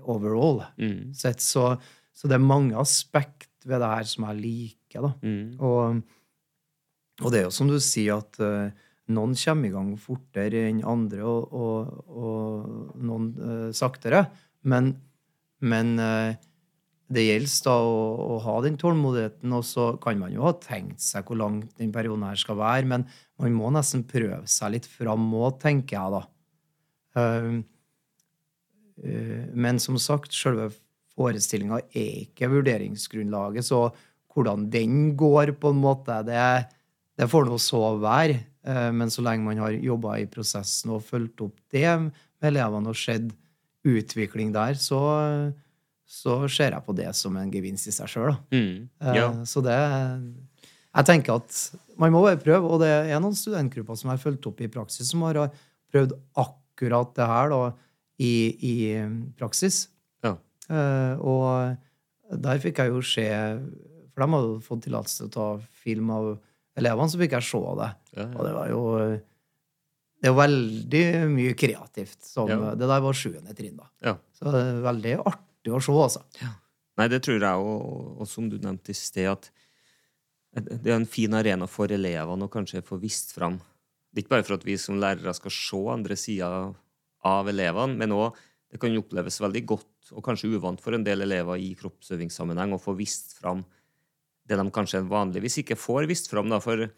overall. 0.10 0.64
mm, 0.78 1.14
Sett, 1.16 1.42
så, 1.44 1.78
så 2.14 2.28
det 2.28 2.38
er 2.38 2.44
mange 2.44 2.76
aspekt 2.80 3.50
ved 3.66 3.80
det 3.80 3.92
her 3.94 4.10
som 4.10 4.26
jeg 4.28 4.42
liker, 4.42 5.06
da. 5.08 5.14
mm, 5.24 5.46
Og, 5.64 6.02
og 7.24 7.32
det 7.32 7.40
er 7.40 7.48
jo 7.48 7.54
som 7.56 7.70
du 7.72 7.78
sier, 7.80 8.20
at 8.20 8.40
eh, 8.44 8.74
noen 9.14 9.36
kommer 9.40 9.70
i 9.70 9.74
gang 9.74 9.94
fortere 10.02 10.66
enn 10.70 10.82
andre, 10.88 11.24
og, 11.24 11.54
og, 11.54 11.94
og 12.10 12.98
noen 13.04 13.30
eh, 13.38 13.70
saktere. 13.76 14.26
Men, 14.68 14.94
men 15.64 15.94
eh, 16.00 16.36
det 17.14 17.24
gjelder 17.26 17.54
da 17.66 17.74
å, 17.86 17.98
å 18.36 18.38
ha 18.44 18.56
den 18.66 18.78
tålmodigheten, 18.80 19.54
og 19.56 19.66
så 19.68 19.92
kan 20.02 20.20
man 20.22 20.34
jo 20.36 20.46
ha 20.46 20.54
tenkt 20.62 21.04
seg 21.04 21.28
hvor 21.28 21.40
lang 21.40 21.62
den 21.80 21.94
perioden 21.96 22.26
her 22.28 22.40
skal 22.40 22.60
være, 22.60 22.88
men 22.90 23.06
man 23.42 23.58
må 23.58 23.72
nesten 23.74 24.06
prøve 24.10 24.44
seg 24.50 24.76
litt 24.76 24.88
fram 24.90 25.28
òg, 25.38 25.60
tenker 25.64 25.98
jeg 25.98 26.16
da. 26.16 26.24
Uh, 27.14 27.60
uh, 29.04 29.44
men 29.54 29.82
som 29.82 30.00
sagt, 30.02 30.34
selve 30.36 30.72
forestillinga 31.14 31.84
er 31.94 32.24
ikke 32.24 32.50
vurderingsgrunnlaget, 32.54 33.68
så 33.70 33.86
hvordan 34.34 34.66
den 34.74 35.14
går, 35.20 35.54
på 35.62 35.74
en 35.74 35.82
måte, 35.84 36.18
det, 36.26 36.42
det 37.20 37.30
får 37.30 37.46
nå 37.50 37.60
så 37.62 37.84
være. 38.02 38.42
Uh, 38.66 38.90
Men 38.96 39.12
så 39.14 39.22
lenge 39.26 39.46
man 39.46 39.62
har 39.62 39.76
jobba 39.76 40.18
i 40.22 40.30
prosessen 40.32 40.96
og 40.96 41.04
fulgt 41.06 41.42
opp 41.46 41.60
det 41.74 41.86
med 42.00 42.50
elevene 42.50 42.90
og 42.90 42.98
sett 42.98 43.30
utvikling 43.84 44.54
der, 44.56 44.78
så, 44.80 45.00
så 46.06 46.44
ser 46.52 46.72
jeg 46.76 46.84
på 46.86 46.94
det 46.96 47.10
som 47.16 47.36
en 47.40 47.52
gevinst 47.52 47.88
i 47.90 47.94
seg 47.96 48.10
sjøl. 48.12 48.36
mm, 48.54 48.90
ja. 49.16 49.30
Så 49.50 49.64
det 49.66 49.78
Jeg 50.94 51.06
tenker 51.10 51.40
at 51.42 51.56
man 51.98 52.12
må 52.14 52.22
bare 52.26 52.38
prøve, 52.42 52.70
og 52.70 52.82
det 52.82 52.90
er 52.90 53.20
noen 53.22 53.34
studentgrupper 53.38 53.98
som 53.98 54.10
har 54.12 54.18
fulgt 54.22 54.46
opp 54.50 54.62
i 54.62 54.68
praksis, 54.70 55.10
som 55.10 55.22
har 55.26 55.50
prøvd 55.94 56.14
akkurat 56.38 57.14
det 57.18 57.26
her 57.30 57.50
da, 57.50 57.62
i, 58.22 58.34
i 58.62 58.76
praksis. 59.38 59.88
Ja. 60.26 60.36
Eh, 60.70 61.16
og 61.22 62.40
der 62.44 62.62
fikk 62.62 62.78
jeg 62.82 62.90
jo 62.94 63.02
se 63.06 63.26
For 64.14 64.22
de 64.24 64.30
hadde 64.36 64.62
fått 64.66 64.84
tillatelse 64.86 65.18
til 65.24 65.30
å 65.30 65.34
ta 65.34 65.48
film 65.84 66.10
av 66.14 66.28
elevene, 66.78 67.10
så 67.10 67.18
fikk 67.22 67.34
jeg 67.40 67.48
se 67.50 67.62
det. 67.82 67.90
Ja, 68.18 68.28
Og 68.38 68.46
det 68.46 68.54
var 68.54 68.70
jo 68.70 68.84
Det 70.24 70.30
er 70.30 70.38
veldig 70.38 71.04
mye 71.34 71.54
kreativt. 71.58 72.22
Som, 72.24 72.50
Ja. 72.50 72.76
Det 72.78 72.88
der 72.88 73.02
var 73.02 73.14
sjuende 73.18 73.54
trinn, 73.58 73.76
da. 73.78 73.90
ja. 74.06 74.16
Så 74.38 74.52
det 74.54 74.62
er 74.62 74.82
veldig 74.86 75.18
artig 75.26 75.43
å 75.72 75.80
se, 75.80 75.94
altså. 75.96 76.24
Nei, 77.00 77.08
det 77.10 77.24
tror 77.26 77.40
jeg 77.40 77.68
òg, 77.68 78.18
og 78.22 78.30
som 78.30 78.50
du 78.52 78.58
nevnte 78.60 78.92
i 78.94 78.98
sted, 78.98 79.30
at 79.32 79.50
det 80.54 80.92
er 80.92 81.00
en 81.00 81.10
fin 81.10 81.34
arena 81.34 81.66
for 81.70 81.90
elevene 81.92 82.46
å 82.46 82.52
kanskje 82.52 82.84
få 82.86 83.00
vist 83.02 83.32
fram. 83.34 83.58
Det 84.14 84.22
er 84.22 84.26
ikke 84.26 84.36
bare 84.36 84.46
for 84.46 84.60
at 84.60 84.66
vi 84.68 84.76
som 84.78 85.00
lærere 85.02 85.34
skal 85.34 85.54
se 85.56 85.80
andre 85.90 86.18
sider 86.20 86.74
av 87.26 87.50
elevene, 87.50 87.98
men 87.98 88.14
òg 88.14 88.38
det 88.74 88.80
kan 88.82 88.94
oppleves 88.98 89.40
veldig 89.42 89.64
godt, 89.70 90.12
og 90.18 90.26
kanskje 90.26 90.50
uvant 90.56 90.82
for 90.82 90.98
en 90.98 91.06
del 91.06 91.22
elever 91.26 91.62
i 91.62 91.74
kroppsøvingssammenheng, 91.78 92.74
å 92.74 92.82
få 92.82 92.96
vist 92.98 93.36
fram 93.38 93.62
det 94.50 94.58
de 94.60 94.66
kanskje 94.76 95.04
vanligvis 95.08 95.60
ikke 95.62 95.78
får 95.80 96.08
vist 96.10 96.30
fram. 96.32 96.50
Da, 96.52 96.60
for 96.64 96.82
i 96.84 96.90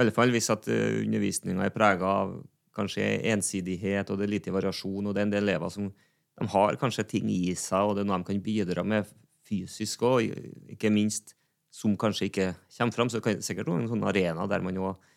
alle 0.00 0.14
fall 0.14 0.32
hvis 0.32 0.48
at 0.54 0.68
undervisninga 0.70 1.66
er 1.66 1.74
prega 1.74 2.12
av 2.22 2.36
kanskje 2.76 3.04
ensidighet, 3.32 4.10
og 4.10 4.20
det 4.20 4.26
er 4.26 4.34
lite 4.36 4.54
variasjon, 4.54 5.06
og 5.06 5.14
det 5.14 5.22
er 5.22 5.28
en 5.28 5.34
del 5.34 5.48
elever 5.48 5.72
som 5.72 5.90
de 6.36 6.48
har 6.52 6.78
kanskje 6.80 7.06
ting 7.08 7.30
i 7.32 7.54
seg, 7.56 7.80
og 7.80 7.96
det 7.96 8.04
er 8.04 8.10
noe 8.10 8.20
de 8.20 8.28
kan 8.28 8.44
bidra 8.44 8.84
med 8.84 9.08
fysisk 9.46 10.02
òg, 10.04 10.32
ikke 10.74 10.92
minst 10.92 11.36
som 11.72 11.96
kanskje 11.98 12.30
ikke 12.30 12.48
kommer 12.76 12.96
fram. 12.96 13.10
Så 13.10 13.18
det 13.18 13.26
kan 13.26 13.44
sikkert 13.44 13.70
være 13.70 13.84
en 13.84 13.92
sånn 13.92 14.08
arena 14.08 14.46
der 14.50 14.64
man 14.64 14.80
òg 14.80 15.12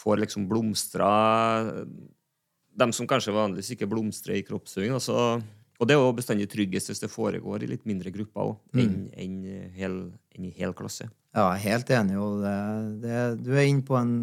får 0.00 0.22
liksom 0.22 0.46
blomstra 0.50 1.10
dem 2.80 2.92
som 2.96 3.08
kanskje 3.10 3.34
vanligvis 3.34 3.74
ikke 3.74 3.88
blomstrer 3.90 4.38
i 4.38 4.44
kroppsøving. 4.46 4.94
Altså, 4.96 5.40
og 5.80 5.88
det 5.88 5.96
er 5.96 6.00
jo 6.00 6.14
bestandig 6.16 6.48
tryggest 6.52 6.92
hvis 6.92 7.02
det 7.02 7.12
foregår 7.12 7.64
i 7.64 7.70
litt 7.72 7.86
mindre 7.88 8.12
grupper 8.14 8.52
òg, 8.52 8.56
enn 8.78 9.08
en 9.10 9.36
hel, 9.76 9.98
en 10.36 10.50
hel 10.56 10.74
klasse. 10.78 11.10
Ja, 11.36 11.50
helt 11.62 11.90
enig. 11.94 12.16
Og 12.20 12.40
det, 12.44 12.56
det, 13.04 13.20
du 13.44 13.52
er 13.54 13.68
inne 13.68 13.86
på 13.86 13.98
en 13.98 14.14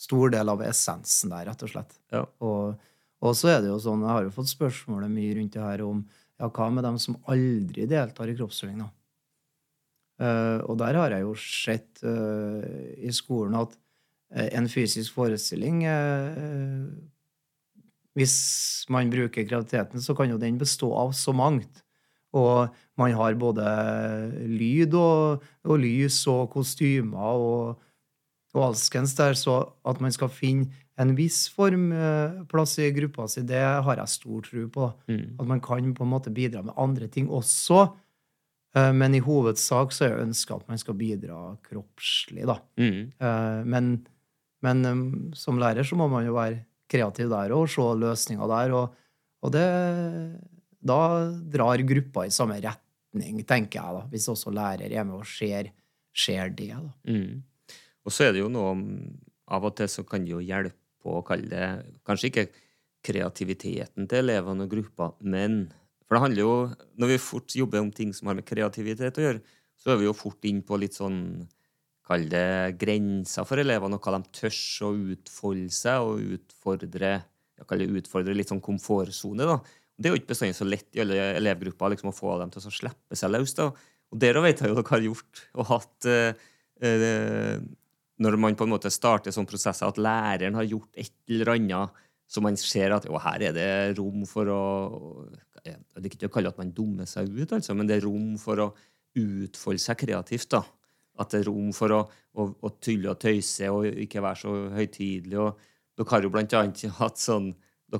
stor 0.00 0.32
del 0.32 0.52
av 0.52 0.62
essensen 0.64 1.32
der, 1.34 1.50
rett 1.50 1.64
og 1.66 1.72
slett. 1.72 1.98
Ja. 2.14 2.24
Og, 2.44 2.78
og 3.20 3.36
så 3.36 3.52
er 3.52 3.60
det 3.62 3.68
jo 3.68 3.80
sånn, 3.82 4.04
jeg 4.06 4.14
har 4.14 4.24
jo 4.24 4.32
fått 4.32 4.50
spørsmålet 4.52 5.12
mye 5.12 5.36
rundt 5.36 5.56
det 5.56 5.64
her 5.64 5.84
om 5.84 6.00
ja, 6.40 6.48
hva 6.48 6.70
med 6.72 6.86
dem 6.86 6.96
som 7.00 7.18
aldri 7.28 7.84
deltar 7.88 8.32
i 8.32 8.36
kroppsøving? 8.38 8.80
Eh, 10.20 10.58
og 10.64 10.78
der 10.80 10.96
har 11.00 11.12
jeg 11.12 11.26
jo 11.26 11.34
sett 11.36 12.00
uh, 12.04 12.64
i 12.96 13.12
skolen 13.12 13.58
at 13.60 13.76
uh, 14.36 14.48
en 14.52 14.68
fysisk 14.68 15.16
forestilling 15.16 15.84
Hvis 18.16 18.34
man 18.92 19.12
bruker 19.12 19.46
kreativiteten, 19.46 20.02
så 20.02 20.16
kan 20.16 20.32
jo 20.32 20.40
den 20.40 20.58
bestå 20.58 20.90
av 20.98 21.12
så 21.16 21.32
mangt. 21.32 21.84
Og 22.36 22.68
man 22.98 23.14
har 23.16 23.38
både 23.38 23.64
lyd 24.50 24.94
og, 24.98 25.44
og 25.64 25.78
lys 25.78 26.18
og 26.30 26.50
kostymer 26.52 27.38
og, 27.38 27.80
og 28.54 28.64
alskens 28.70 29.14
der, 29.18 29.38
så 29.38 29.62
at 29.86 30.02
man 30.02 30.12
skal 30.12 30.28
finne 30.28 30.68
en 31.00 31.14
viss 31.16 31.46
form 31.54 31.90
eh, 31.96 32.42
plass 32.50 32.76
i 32.82 32.90
gruppa 32.92 33.24
si, 33.30 33.42
det 33.48 33.60
har 33.86 33.96
jeg 34.02 34.12
stor 34.12 34.44
tro 34.44 34.66
på. 34.74 34.88
Mm. 35.08 35.26
At 35.40 35.48
man 35.48 35.60
kan 35.64 35.94
på 35.96 36.04
en 36.04 36.12
måte 36.12 36.32
bidra 36.34 36.60
med 36.66 36.76
andre 36.76 37.08
ting 37.08 37.30
også. 37.32 37.86
Eh, 38.76 38.92
Men 38.92 39.14
i 39.16 39.22
hovedsak 39.24 39.94
så 39.96 40.06
er 40.10 40.20
ønsket 40.22 40.60
at 40.60 40.68
man 40.68 40.78
skal 40.78 40.98
bidra 41.00 41.56
kroppslig, 41.66 42.44
da. 42.46 42.58
Mm. 42.76 43.12
Eh, 43.16 43.62
Men, 43.64 43.92
men 44.62 45.32
som 45.34 45.58
lærer 45.58 45.86
så 45.88 45.96
må 45.96 46.08
man 46.12 46.26
jo 46.28 46.36
være 46.36 46.64
kreativ 46.90 47.30
der 47.30 47.52
og 47.56 47.68
se 47.70 47.80
løsninger 47.80 48.48
der. 48.50 48.74
Og, 48.76 48.94
og 49.42 49.52
det, 49.54 49.66
da 50.82 51.00
drar 51.54 51.82
gruppa 51.86 52.26
i 52.26 52.34
samme 52.34 52.58
retning, 52.60 53.40
tenker 53.48 53.80
jeg, 53.80 53.96
da, 53.96 54.04
hvis 54.12 54.28
også 54.32 54.52
lærer 54.54 54.90
er 54.92 55.04
med 55.06 55.20
og 55.22 55.26
ser, 55.28 55.70
ser 56.12 56.50
det. 56.50 56.72
da. 56.74 56.92
Mm. 57.08 57.40
Og 58.04 58.12
så 58.14 58.28
er 58.28 58.32
det 58.36 58.44
jo 58.44 58.52
noe 58.52 58.76
om 58.76 58.86
Av 59.50 59.64
og 59.66 59.72
til 59.74 59.88
så 59.90 60.04
kan 60.06 60.22
det 60.22 60.30
jo 60.30 60.38
hjelpe 60.38 60.76
å 61.06 61.20
kalle 61.26 61.48
det 61.50 61.68
Kanskje 62.06 62.30
ikke 62.30 62.46
kreativiteten 63.06 64.08
til 64.10 64.20
elevene 64.24 64.66
og 64.66 64.74
gruppa, 64.74 65.12
men 65.20 65.62
For 66.04 66.16
det 66.16 66.24
handler 66.26 66.44
jo 66.44 66.56
Når 67.00 67.14
vi 67.14 67.22
fort 67.22 67.56
jobber 67.56 67.80
om 67.80 67.94
ting 67.94 68.12
som 68.16 68.28
har 68.30 68.36
med 68.38 68.48
kreativitet 68.48 69.18
å 69.18 69.26
gjøre, 69.26 69.42
så 69.80 69.94
er 69.94 70.00
vi 70.00 70.08
jo 70.08 70.16
fort 70.16 70.44
inn 70.44 70.60
på 70.66 70.78
litt 70.80 70.98
sånn 70.98 71.20
Kall 72.10 72.24
det 72.26 72.74
grenser 72.80 73.46
for 73.46 73.62
elevene, 73.62 73.94
og 73.94 74.02
hva 74.02 74.18
de 74.18 74.32
tør 74.34 74.56
å 74.88 74.94
utfolde 75.12 75.70
seg 75.70 76.02
og 76.02 76.24
utfordre 76.34 77.20
jeg 77.60 77.68
kaller 77.68 77.90
det 77.90 78.00
utfordre 78.00 78.34
litt 78.36 78.50
sånn 78.50 78.62
komfortsone. 78.64 79.44
da. 79.44 79.58
Det 80.00 80.08
er 80.08 80.14
jo 80.14 80.20
ikke 80.22 80.32
bestandig 80.32 80.56
så 80.56 80.66
lett 80.66 80.96
i 80.96 81.02
alle 81.04 81.18
elevgrupper 81.36 81.92
liksom, 81.92 82.08
å 82.08 82.16
få 82.16 82.38
dem 82.40 82.52
til 82.54 82.64
å 82.64 82.72
slippe 82.72 83.18
seg 83.18 83.34
løs. 83.34 83.52
da. 83.58 83.68
Og 84.10 84.22
dere 84.22 84.42
vet 84.46 84.62
jeg 84.62 84.72
jo 84.72 84.78
dere 84.78 84.94
har 84.94 85.04
gjort 85.04 85.42
og 85.54 85.68
hatt 85.68 86.08
eh, 86.08 86.46
eh, 86.80 87.60
Når 88.20 88.36
man 88.36 88.56
på 88.58 88.66
en 88.66 88.72
måte 88.74 88.92
starter 88.92 89.32
sånne 89.32 89.48
prosesser, 89.48 89.88
at 89.88 90.00
læreren 90.00 90.58
har 90.58 90.68
gjort 90.68 90.98
et 91.00 91.14
eller 91.32 91.54
annet 91.54 92.00
så 92.30 92.42
man 92.44 92.58
ser 92.58 92.92
at 92.94 93.08
jo, 93.08 93.18
her 93.18 93.42
er 93.48 93.54
det 93.56 93.70
rom 93.98 94.22
for 94.28 94.50
å 94.54 94.64
Jeg 95.66 95.76
liker 96.00 96.16
ikke 96.16 96.28
å 96.30 96.34
kalle 96.36 96.52
at 96.52 96.60
man 96.60 96.70
dummer 96.72 97.08
seg 97.10 97.28
ut, 97.34 97.50
altså, 97.52 97.74
men 97.76 97.88
det 97.88 97.98
er 97.98 98.06
rom 98.06 98.36
for 98.40 98.62
å 98.62 98.68
utfolde 99.18 99.82
seg 99.82 99.98
kreativt. 100.04 100.48
da. 100.54 100.62
At 101.20 101.34
det 101.34 101.42
er 101.42 101.50
rom 101.50 101.72
for 101.76 101.92
å, 101.92 101.98
å, 102.32 102.46
å 102.48 102.70
tulle 102.80 103.10
og 103.12 103.18
tøyse 103.20 103.68
og 103.68 103.88
ikke 104.06 104.22
være 104.24 104.40
så 104.40 104.54
høytidelig. 104.72 105.50
Dere 105.98 106.14
har 106.14 106.24
jo 106.24 106.32
blant 106.32 106.56
annet 106.56 106.86
hatt 107.02 107.20
sånn 107.20 107.50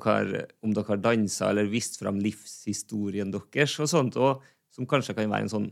har, 0.06 0.30
Om 0.62 0.72
dere 0.72 0.86
har 0.92 1.02
dansa 1.02 1.50
eller 1.50 1.68
vist 1.68 1.98
fram 1.98 2.22
livshistorien 2.22 3.34
deres, 3.34 3.76
og 3.82 3.90
sånt, 3.90 4.16
og, 4.16 4.46
som 4.70 4.86
kanskje 4.88 5.18
kan 5.18 5.28
være 5.28 5.48
en 5.48 5.52
sånn 5.56 5.70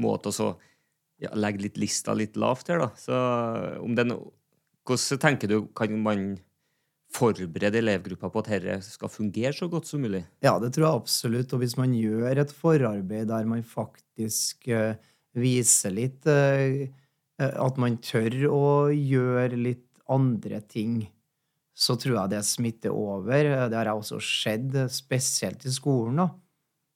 måte 0.00 0.32
å 0.32 0.34
så, 0.34 0.48
ja, 1.22 1.30
legge 1.38 1.66
litt 1.66 1.78
lista 1.80 2.14
litt 2.16 2.38
lavt 2.40 2.72
her. 2.72 2.82
da. 2.82 2.90
Så 2.98 3.20
om 3.82 3.94
er 3.98 4.16
Hvordan 4.84 5.20
tenker 5.22 5.48
du 5.48 5.58
kan 5.72 5.94
man 6.04 6.34
forberede 7.14 7.78
elevgruppa 7.78 8.28
på 8.28 8.42
at 8.42 8.50
dette 8.50 8.74
skal 8.84 9.12
fungere 9.12 9.54
så 9.56 9.68
godt 9.70 9.88
som 9.88 10.02
mulig? 10.04 10.24
Ja, 10.44 10.58
det 10.60 10.74
tror 10.74 10.84
jeg 10.84 11.00
absolutt. 11.00 11.54
Og 11.54 11.62
hvis 11.62 11.78
man 11.78 11.94
gjør 11.96 12.42
et 12.42 12.52
forarbeid 12.52 13.30
der 13.30 13.48
man 13.48 13.64
faktisk 13.64 14.68
uh, 14.68 14.98
viser 15.32 15.94
litt 15.94 16.26
uh, 16.28 16.84
At 17.40 17.80
man 17.80 17.96
tør 17.98 18.36
å 18.50 18.66
gjøre 18.92 19.56
litt 19.58 19.88
andre 20.06 20.60
ting, 20.68 21.00
så 21.74 21.96
tror 21.98 22.18
jeg 22.18 22.30
det 22.34 22.44
smitter 22.46 22.94
over. 22.94 23.48
Det 23.70 23.74
har 23.74 23.88
jeg 23.90 24.02
også 24.02 24.20
sett, 24.22 24.76
spesielt 24.92 25.64
i 25.66 25.72
skolen. 25.74 26.20
da. 26.22 26.28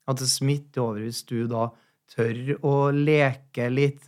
At 0.09 0.21
det 0.21 0.29
smitter 0.31 0.85
over 0.85 1.03
hvis 1.03 1.25
du 1.27 1.49
da 1.51 1.71
tør 2.13 2.55
å 2.67 2.75
leke 2.95 3.69
litt, 3.73 4.07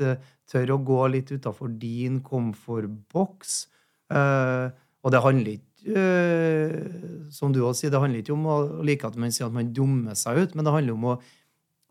tør 0.51 0.75
å 0.75 0.79
gå 0.85 1.01
litt 1.15 1.33
utafor 1.33 1.73
din 1.81 2.21
komfortboks. 2.25 3.65
Uh, 4.11 4.73
og 5.05 5.15
det 5.15 5.23
handler 5.25 5.59
ikke 5.59 5.69
uh, 5.95 7.29
som 7.33 7.53
du 7.55 7.61
også 7.63 7.85
sier, 7.85 7.93
det 7.95 8.03
handler 8.03 8.25
ikke 8.25 8.35
om 8.35 8.49
å 8.51 8.57
like 8.87 9.07
at 9.07 9.19
man 9.21 9.33
sier 9.33 9.49
at 9.49 9.55
man 9.55 9.71
dummer 9.77 10.19
seg 10.19 10.43
ut, 10.43 10.57
men 10.57 10.67
det 10.67 10.75
handler 10.75 10.97
om 10.97 11.07
å, 11.13 11.15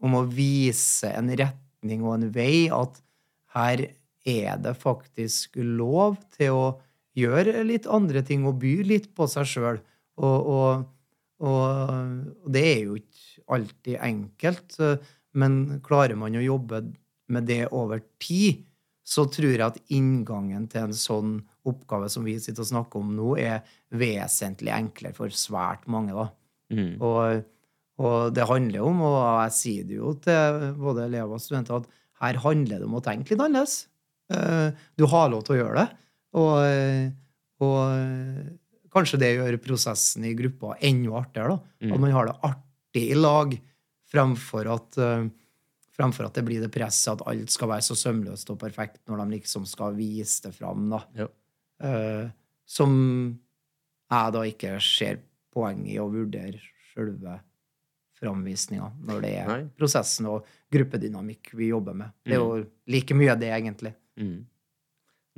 om 0.03 0.17
å 0.19 0.25
vise 0.27 1.13
en 1.15 1.31
retning 1.31 2.03
og 2.03 2.17
en 2.17 2.27
vei. 2.35 2.67
At 2.73 2.99
her 3.55 3.87
er 4.27 4.59
det 4.61 4.75
faktisk 4.77 5.57
lov 5.63 6.19
til 6.35 6.57
å 6.57 6.65
gjøre 7.17 7.63
litt 7.67 7.87
andre 7.89 8.23
ting 8.25 8.45
og 8.47 8.59
by 8.61 8.79
litt 8.87 9.09
på 9.17 9.27
seg 9.31 9.47
sjøl. 9.49 9.79
Og, 10.19 10.49
og, 10.51 10.83
og, 11.47 12.51
det 12.51 12.65
er 12.73 12.81
jo 12.83 12.99
ikke 12.99 13.45
alltid 13.55 13.95
enkelt, 14.05 14.75
men 15.37 15.79
klarer 15.85 16.17
man 16.17 16.37
å 16.37 16.43
jobbe 16.43 16.83
med 17.29 17.45
det 17.49 17.67
over 17.75 18.01
tid, 18.21 18.65
så 19.09 19.25
tror 19.29 19.51
jeg 19.51 19.65
at 19.65 19.79
inngangen 19.93 20.67
til 20.69 20.87
en 20.87 20.95
sånn 20.95 21.37
oppgave 21.69 22.09
som 22.13 22.25
vi 22.25 22.35
sitter 22.41 22.65
og 22.65 22.69
snakker 22.69 23.01
om 23.01 23.13
nå, 23.17 23.29
er 23.41 23.63
vesentlig 23.97 24.73
enklere 24.73 25.17
for 25.17 25.33
svært 25.33 25.87
mange. 25.89 26.13
da. 26.13 26.27
Mm. 26.73 26.91
Og, 27.01 27.39
og, 28.01 28.17
det 28.35 28.49
handler 28.49 28.85
om, 28.85 29.01
og 29.07 29.17
jeg 29.47 29.55
sier 29.57 29.87
det 29.89 29.97
jo 29.97 30.13
til 30.21 30.67
både 30.77 31.07
elever 31.07 31.37
og 31.37 31.41
studenter, 31.41 31.81
at 31.81 31.89
her 32.21 32.41
handler 32.43 32.81
det 32.81 32.89
om 32.89 32.99
å 32.99 33.05
tenke 33.05 33.33
litt 33.33 33.41
annerledes. 33.41 33.79
Eh, 34.33 34.85
du 34.99 35.07
har 35.09 35.31
lov 35.31 35.45
til 35.47 35.55
å 35.55 35.59
gjøre 35.63 35.81
det. 35.85 35.87
Og, 36.39 37.65
og 37.65 38.91
kanskje 38.93 39.21
det 39.23 39.31
gjør 39.37 39.57
prosessen 39.63 40.27
i 40.27 40.35
gruppa 40.37 40.75
enda 40.85 41.17
artigere. 41.23 41.55
da. 41.55 41.87
Mm. 41.87 41.93
At 41.95 42.03
man 42.03 42.13
har 42.13 42.29
det 42.29 42.37
artig 42.51 43.05
i 43.09 43.17
lag, 43.17 43.57
fremfor 44.11 44.73
at 44.77 44.99
uh, 45.01 45.29
Fremfor 45.99 46.29
at 46.29 46.37
det 46.37 46.45
blir 46.47 46.61
det 46.63 46.69
presset 46.71 47.11
at 47.11 47.25
alt 47.27 47.51
skal 47.51 47.67
være 47.73 47.83
så 47.83 47.95
sømløst 47.99 48.47
og 48.53 48.55
perfekt 48.61 49.01
når 49.11 49.19
de 49.19 49.33
liksom 49.33 49.65
skal 49.67 49.97
vise 49.97 50.45
det 50.45 50.53
fram. 50.55 50.85
da. 50.93 51.01
Ja. 51.11 51.25
Uh, 51.83 52.29
som 52.63 52.93
jeg 54.07 54.33
da 54.35 54.43
ikke 54.47 54.77
ser 54.79 55.19
poeng 55.51 55.81
i 55.91 55.97
å 55.99 56.07
vurdere 56.07 56.61
sjølve 56.93 57.35
framvisninga 58.19 58.89
når 59.07 59.21
det 59.23 59.33
er 59.41 59.49
Nei. 59.49 59.59
prosessen 59.79 60.27
og 60.31 60.47
gruppedynamikk 60.71 61.53
vi 61.57 61.71
jobber 61.71 61.97
med. 61.99 62.15
Det 62.23 62.35
er 62.35 62.41
jo 62.41 62.61
mm. 62.61 62.71
like 62.95 63.17
mye 63.17 63.35
det, 63.39 63.51
egentlig. 63.55 63.93
Mm. 64.19 64.39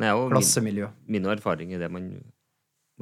Nei, 0.01 0.13
Klassemiljø. 0.33 0.89
Min, 1.05 1.21
min 1.21 1.33
erfaring 1.33 1.75
er 1.75 1.83
det 1.83 1.91
man, 1.93 2.09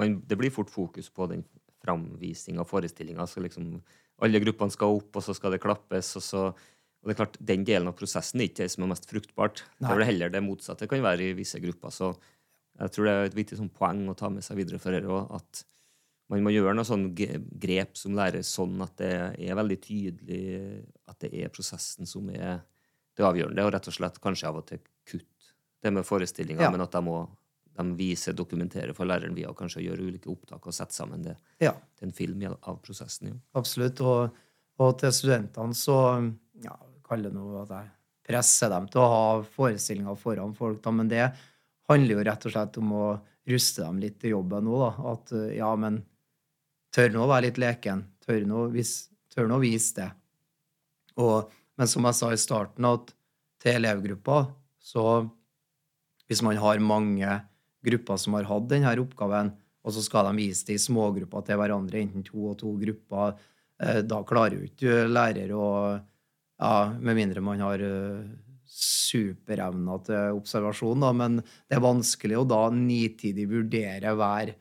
man, 0.00 0.20
Det 0.26 0.36
blir 0.38 0.52
fort 0.52 0.70
fokus 0.72 1.08
på 1.12 1.28
den 1.30 1.44
framvisninga 1.80 2.60
og 2.60 2.68
forestillinga. 2.68 3.26
skal 3.26 3.48
liksom 3.48 3.80
alle 4.24 4.42
gruppene 4.42 4.74
skal 4.74 4.98
opp, 4.98 5.16
og 5.16 5.24
så 5.24 5.34
skal 5.36 5.54
det 5.54 5.62
klappes, 5.62 6.14
og 6.20 6.24
så 6.26 6.44
og 7.00 7.08
det 7.08 7.14
er 7.14 7.20
klart, 7.22 7.38
Den 7.40 7.62
delen 7.64 7.88
av 7.88 7.96
prosessen 7.96 8.42
er 8.42 8.50
ikke 8.50 8.66
det 8.66 8.72
som 8.74 8.84
er 8.84 8.90
mest 8.90 9.06
fruktbart. 9.08 9.62
Nei. 9.80 9.88
Det 9.88 9.94
er 9.94 10.10
heller 10.10 10.32
det 10.34 10.42
motsatte 10.44 10.88
kan 10.88 11.00
være 11.00 11.30
i 11.30 11.36
visse 11.38 11.56
grupper. 11.62 11.94
Så 11.96 12.10
jeg 12.76 12.92
tror 12.92 13.06
det 13.08 13.14
er 13.14 13.28
et 13.30 13.36
viktig 13.38 13.56
sånn 13.56 13.70
poeng 13.72 14.02
å 14.12 14.16
ta 14.18 14.28
med 14.32 14.44
seg 14.44 14.60
videre 14.60 14.80
for 14.82 14.92
dette 14.92 15.08
òg, 15.08 15.32
at 15.38 15.62
man 16.30 16.44
må 16.44 16.52
gjøre 16.52 16.76
noen 16.76 16.86
sånne 16.86 17.30
grep 17.64 17.96
som 17.98 18.14
lærer 18.14 18.44
sånn 18.46 18.76
at 18.84 18.92
det 19.00 19.14
er 19.32 19.56
veldig 19.58 19.78
tydelig 19.82 20.42
at 21.10 21.18
det 21.24 21.32
er 21.40 21.50
prosessen 21.52 22.06
som 22.06 22.28
er 22.30 22.60
det 23.18 23.26
avgjørende, 23.26 23.64
og 23.66 23.72
rett 23.74 23.88
og 23.90 23.96
slett 23.96 24.20
kanskje 24.22 24.50
av 24.52 24.60
og 24.60 24.68
til 24.68 24.84
kutt 25.08 25.26
det 25.80 25.90
med 25.96 26.06
forestillinga, 26.06 26.68
ja. 26.68 26.70
men 26.70 26.84
at 26.84 26.92
de 26.92 27.00
må 27.02 27.22
de 27.80 27.96
viser, 27.98 28.36
dokumenterer 28.36 28.92
for 28.96 29.08
læreren 29.08 29.36
via 29.36 29.52
kanskje 29.56 29.80
å 29.80 29.86
gjøre 29.88 30.06
ulike 30.10 30.30
opptak 30.32 30.66
og 30.66 30.76
sette 30.76 30.96
sammen 30.96 31.24
det 31.24 31.36
ja. 31.62 31.72
til 31.98 32.10
en 32.10 32.16
film 32.16 32.44
av 32.52 32.78
prosessen. 32.84 33.32
Jo. 33.32 33.40
Absolutt. 33.60 34.02
Og, 34.04 34.36
og 34.80 34.92
til 35.00 35.14
studentene 35.16 35.76
så 35.76 35.96
ja, 36.64 36.76
kaller 37.06 37.34
noe 37.34 37.64
at 37.64 37.74
jeg 37.74 37.90
presser 38.30 38.70
dem 38.72 38.86
til 38.90 39.02
å 39.02 39.10
ha 39.10 39.24
forestillinger 39.56 40.18
foran 40.18 40.54
folk. 40.56 40.82
Da. 40.84 40.94
Men 40.94 41.10
det 41.10 41.26
handler 41.90 42.18
jo 42.18 42.26
rett 42.28 42.46
og 42.46 42.54
slett 42.54 42.78
om 42.80 42.94
å 42.94 43.04
ruste 43.50 43.82
dem 43.82 44.00
litt 44.02 44.20
til 44.22 44.36
jobben 44.36 44.66
nå. 44.68 44.78
Da. 44.84 44.90
At 45.14 45.34
eh, 45.36 45.56
ja, 45.58 45.70
men 45.80 46.02
tør 46.94 47.12
nå 47.14 47.24
å 47.24 47.30
være 47.30 47.48
litt 47.48 47.60
leken. 47.62 48.04
Nå, 48.46 48.66
tør 49.34 49.48
nå 49.50 49.56
å 49.58 49.62
vise 49.62 49.96
det. 49.96 50.10
Og, 51.18 51.50
men 51.78 51.90
som 51.90 52.06
jeg 52.06 52.18
sa 52.18 52.30
i 52.30 52.38
starten, 52.38 52.86
at 52.86 53.10
til 53.60 53.76
elevgruppa 53.76 54.46
så 54.80 55.28
Hvis 56.30 56.40
man 56.46 56.56
har 56.56 56.78
mange 56.78 57.26
grupper 57.86 58.20
som 58.20 58.36
har 58.36 58.48
hatt 58.48 58.68
denne 58.70 58.92
oppgaven, 59.02 59.52
og 59.80 59.94
så 59.96 60.04
skal 60.04 60.28
de 60.28 60.42
vise 60.42 60.66
det 60.68 60.76
i 60.76 60.82
smågrupper 60.82 61.46
til 61.46 61.60
hverandre, 61.60 62.02
enten 62.02 62.26
to 62.26 62.50
og 62.52 62.58
to 62.60 62.74
grupper, 62.80 63.38
eh, 63.80 64.02
da 64.04 64.20
klarer 64.28 64.58
jo 64.58 64.68
ikke 64.68 65.08
lærer 65.08 65.54
å 65.56 65.66
ja, 66.60 66.72
med 67.00 67.16
mindre 67.16 67.40
man 67.40 67.62
har 67.64 67.80
uh, 67.80 68.24
superevner 68.70 70.02
til 70.04 70.36
observasjon, 70.36 71.00
da, 71.00 71.12
men 71.16 71.38
det 71.40 71.78
er 71.78 71.84
vanskelig 71.84 72.36
å 72.36 72.48
da 72.48 72.66
nitidig 72.74 73.46
vurdere 73.48 74.12
hver, 74.18 74.52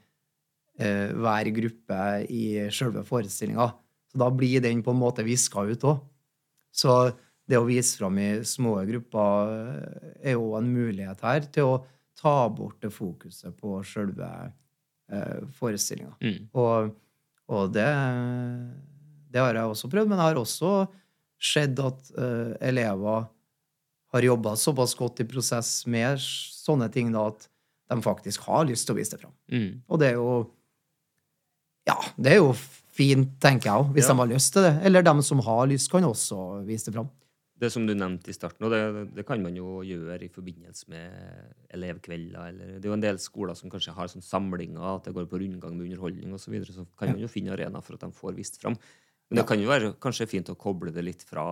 uh, 0.79 1.09
hver 1.19 1.51
gruppe 1.57 2.03
i 2.31 2.43
sjølve 2.71 3.03
forestillinga. 3.07 3.67
Så 4.09 4.21
da 4.23 4.29
blir 4.33 4.63
den 4.63 4.79
på 4.85 4.95
en 4.95 5.03
måte 5.03 5.27
viska 5.27 5.67
ut 5.67 5.83
òg. 5.85 5.99
Så 6.73 6.95
det 7.49 7.57
å 7.57 7.67
vise 7.67 7.97
fram 7.97 8.17
i 8.21 8.29
små 8.45 8.75
grupper 8.85 9.53
eh, 9.53 10.09
er 10.31 10.35
jo 10.37 10.53
en 10.57 10.69
mulighet 10.69 11.23
her 11.25 11.47
til 11.53 11.71
å 11.71 11.77
ta 12.19 12.49
bort 12.51 12.81
det 12.83 12.91
fokuset 12.93 13.55
på 13.59 13.79
sjølve 13.87 14.29
eh, 15.11 15.41
forestillinga. 15.55 16.15
Mm. 16.21 16.49
Og, 16.59 16.93
og 17.49 17.73
det, 17.75 17.87
det, 19.31 19.41
har 19.41 19.55
jeg 19.55 19.73
også 19.73 19.91
prøvd, 19.91 20.11
men 20.11 20.19
jeg 20.19 20.33
har 20.33 20.41
også 20.41 20.73
skjedd 21.39 21.79
at 21.83 22.11
eh, 22.19 22.51
elever 22.71 23.29
har 24.09 24.25
jobba 24.25 24.55
såpass 24.57 24.95
godt 24.97 25.21
i 25.23 25.27
prosess 25.29 25.83
med 25.87 26.19
sånne 26.19 26.89
ting 26.91 27.13
da, 27.13 27.29
at 27.29 27.47
de 27.89 28.01
faktisk 28.05 28.47
har 28.49 28.67
lyst 28.69 28.87
til 28.87 28.95
å 28.95 28.99
vise 28.99 29.15
det 29.15 29.21
fram. 29.21 29.35
Mm. 29.53 29.69
Og 29.87 30.01
det 30.01 30.13
er 30.13 30.19
jo 30.19 30.31
Ja, 31.87 31.95
det 32.21 32.35
er 32.35 32.41
jo 32.43 32.51
fint, 32.99 33.31
tenker 33.41 33.69
jeg 33.69 33.81
òg, 33.81 33.93
hvis 33.95 34.05
ja. 34.05 34.13
de 34.13 34.21
har 34.21 34.29
lyst 34.29 34.51
til 34.53 34.65
det. 34.67 34.73
Eller 34.85 35.05
de 35.05 35.13
som 35.25 35.39
har 35.45 35.69
lyst, 35.71 35.89
kan 35.89 36.05
også 36.05 36.59
vise 36.67 36.89
det 36.89 36.97
fram. 36.97 37.07
Det 37.59 37.67
som 37.73 37.83
du 37.83 37.91
nevnte 37.91 38.31
i 38.31 38.35
starten, 38.35 38.63
og 38.63 38.71
det, 38.71 39.09
det, 39.17 39.25
kan 39.27 39.41
man 39.43 39.57
jo 39.57 39.81
gjøre 39.83 40.21
i 40.23 40.31
forbindelse 40.31 40.87
med 40.93 41.73
elevkvelder. 41.75 42.53
Eller, 42.53 42.69
det 42.77 42.87
er 42.87 42.93
jo 42.93 42.95
en 42.95 43.03
del 43.03 43.19
skoler 43.19 43.57
som 43.59 43.71
kanskje 43.71 43.95
har 43.97 44.11
sånn 44.11 44.23
samlinger, 44.23 44.85
at 44.93 45.09
det 45.09 45.15
går 45.17 45.27
på 45.27 45.41
rundgang 45.41 45.75
med 45.75 45.89
underholdning 45.89 46.31
osv. 46.35 46.45
Så, 46.45 46.53
videre, 46.55 46.75
så 46.77 46.85
kan 46.99 47.11
man 47.11 47.19
jo 47.23 47.31
finne 47.31 47.51
arena 47.55 47.81
for 47.83 47.97
at 47.97 48.05
de 48.05 48.15
får 48.15 48.37
vist 48.37 48.61
fram. 48.61 48.79
Men 49.29 49.41
det 49.41 49.45
kan 49.49 49.59
jo 49.61 49.69
være 49.69 49.91
kanskje 50.01 50.29
fint 50.31 50.49
å 50.49 50.57
koble 50.59 50.93
det 50.95 51.03
litt 51.05 51.25
fra 51.27 51.51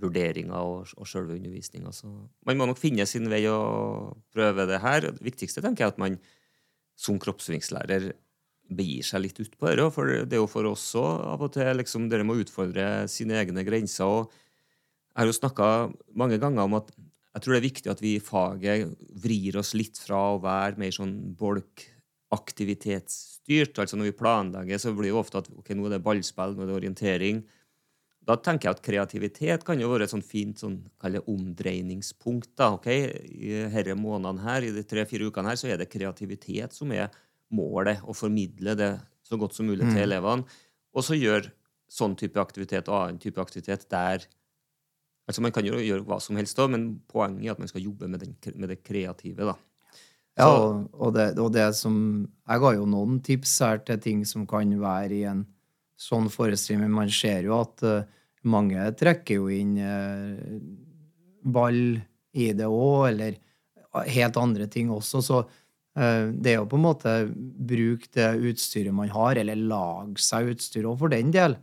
vurderinger 0.00 0.56
og, 0.56 0.94
og 0.96 1.08
selve 1.08 1.36
undervisninga. 1.36 1.92
Man 2.48 2.58
må 2.58 2.68
nok 2.68 2.80
finne 2.80 3.06
sin 3.08 3.28
vei 3.32 3.44
og 3.50 4.16
prøve 4.34 4.66
det 4.68 4.80
her. 4.82 5.10
Det 5.10 5.24
viktigste 5.24 5.62
tenker 5.64 5.84
jeg 5.84 5.94
at 5.94 6.00
man 6.02 6.18
som 6.96 7.20
kroppsøvingslærer 7.20 8.10
begir 8.76 9.06
seg 9.06 9.22
litt 9.22 9.38
utpå 9.44 9.76
det. 9.78 9.86
For 9.94 10.10
det 10.24 10.36
er 10.36 10.42
jo 10.42 10.50
for 10.50 10.68
oss 10.72 10.88
òg 10.98 11.22
av 11.28 11.44
og 11.46 11.54
til 11.54 11.70
liksom, 11.80 12.08
Dere 12.12 12.26
må 12.26 12.38
utfordre 12.40 13.06
sine 13.12 13.38
egne 13.42 13.64
grenser. 13.66 14.04
og 14.04 14.32
Jeg 15.16 15.22
har 15.22 15.30
jo 15.30 15.40
snakka 15.40 15.66
mange 16.20 16.36
ganger 16.36 16.68
om 16.68 16.74
at 16.76 16.90
jeg 16.92 17.40
tror 17.40 17.54
det 17.54 17.58
er 17.58 17.70
viktig 17.70 17.88
at 17.88 18.02
vi 18.04 18.10
i 18.16 18.20
faget 18.20 18.92
vrir 19.24 19.56
oss 19.56 19.72
litt 19.76 19.98
fra 20.00 20.16
å 20.34 20.42
være 20.44 20.76
mer 20.80 20.90
sånn 20.92 21.34
bolkaktivitetsstyrt. 21.40 23.78
Altså 23.80 23.96
når 23.96 24.06
vi 24.10 24.20
planlegger, 24.20 24.78
så 24.80 24.92
blir 24.92 25.08
det 25.08 25.20
ofte 25.20 25.38
at 25.40 25.48
ok, 25.48 25.68
nå 25.72 25.82
er 25.88 25.92
det 25.96 26.04
ballspill, 26.04 26.52
nå 26.52 26.60
er 26.64 26.68
det 26.68 26.80
orientering. 26.82 27.36
Da 28.26 28.34
tenker 28.42 28.68
jeg 28.68 28.74
at 28.76 28.84
kreativitet 28.84 29.60
kan 29.64 29.80
jo 29.80 29.92
være 29.92 30.04
et 30.04 30.12
sånt 30.12 30.28
fint 30.28 30.56
sånn, 30.60 30.78
omdreiningspunkt. 31.00 32.50
da, 32.60 32.66
ok? 32.76 32.88
I 32.92 33.72
disse 33.72 33.94
månedene 33.96 34.44
her, 34.44 34.60
i 34.66 34.76
de 34.76 34.84
tre-fire 34.84 35.24
ukene 35.28 35.48
her, 35.52 35.58
så 35.60 35.66
er 35.72 35.76
det 35.80 35.92
kreativitet 35.92 36.70
som 36.76 36.88
er 36.92 37.08
målet. 37.56 37.98
Å 38.04 38.12
formidle 38.16 38.72
det 38.76 38.92
så 39.24 39.36
godt 39.40 39.56
som 39.56 39.66
mulig 39.68 39.86
til 39.86 39.96
mm. 39.96 40.06
elevene. 40.08 40.44
Og 40.92 41.00
så 41.08 41.14
gjør 41.16 41.48
sånn 41.88 42.16
type 42.18 42.40
aktivitet 42.42 42.88
og 42.90 42.96
annen 42.98 43.18
type 43.22 43.40
aktivitet 43.40 43.86
der 43.92 44.26
Altså 45.26 45.42
Man 45.42 45.54
kan 45.54 45.66
jo 45.66 45.78
gjøre 45.82 46.04
hva 46.06 46.20
som 46.22 46.38
helst, 46.38 46.56
da, 46.58 46.68
men 46.70 47.00
poenget 47.10 47.48
er 47.48 47.56
at 47.56 47.62
man 47.62 47.70
skal 47.70 47.82
jobbe 47.82 48.08
med, 48.10 48.22
den, 48.22 48.36
med 48.54 48.70
det 48.70 48.82
kreative. 48.86 49.48
da. 49.48 49.56
Ja, 50.36 50.50
og, 50.52 50.90
og, 50.92 51.14
det, 51.16 51.30
og, 51.40 51.48
det, 51.54 51.70
som 51.78 51.96
Jeg 52.44 52.60
ga 52.60 52.72
jo 52.76 52.84
noen 52.88 53.20
tips 53.24 53.54
her 53.64 53.80
til 53.88 54.00
ting 54.04 54.24
som 54.28 54.44
kan 54.48 54.74
være 54.80 55.16
i 55.16 55.22
en 55.30 55.46
sånn 55.96 56.28
forestilling, 56.28 56.84
men 56.84 56.98
man 56.98 57.12
ser 57.12 57.48
jo 57.48 57.56
at 57.56 57.84
uh, 57.88 58.04
mange 58.44 58.84
trekker 59.00 59.40
jo 59.40 59.48
inn 59.48 59.78
uh, 59.80 60.36
ball 61.40 61.96
i 62.36 62.50
det 62.52 62.68
òg, 62.68 63.06
eller 63.14 63.38
helt 64.12 64.36
andre 64.36 64.68
ting 64.68 64.92
også. 64.92 65.22
Så 65.24 65.40
uh, 65.40 66.26
det 66.36 66.52
er 66.52 66.58
jo 66.60 66.68
på 66.68 66.76
en 66.76 66.84
måte 66.84 67.16
bruke 67.32 68.12
det 68.12 68.28
utstyret 68.52 68.92
man 68.92 69.08
har, 69.16 69.40
eller 69.40 69.56
lage 69.56 70.20
seg 70.20 70.52
utstyr 70.52 70.84
òg, 70.84 71.00
for 71.00 71.16
den 71.16 71.32
del. 71.32 71.56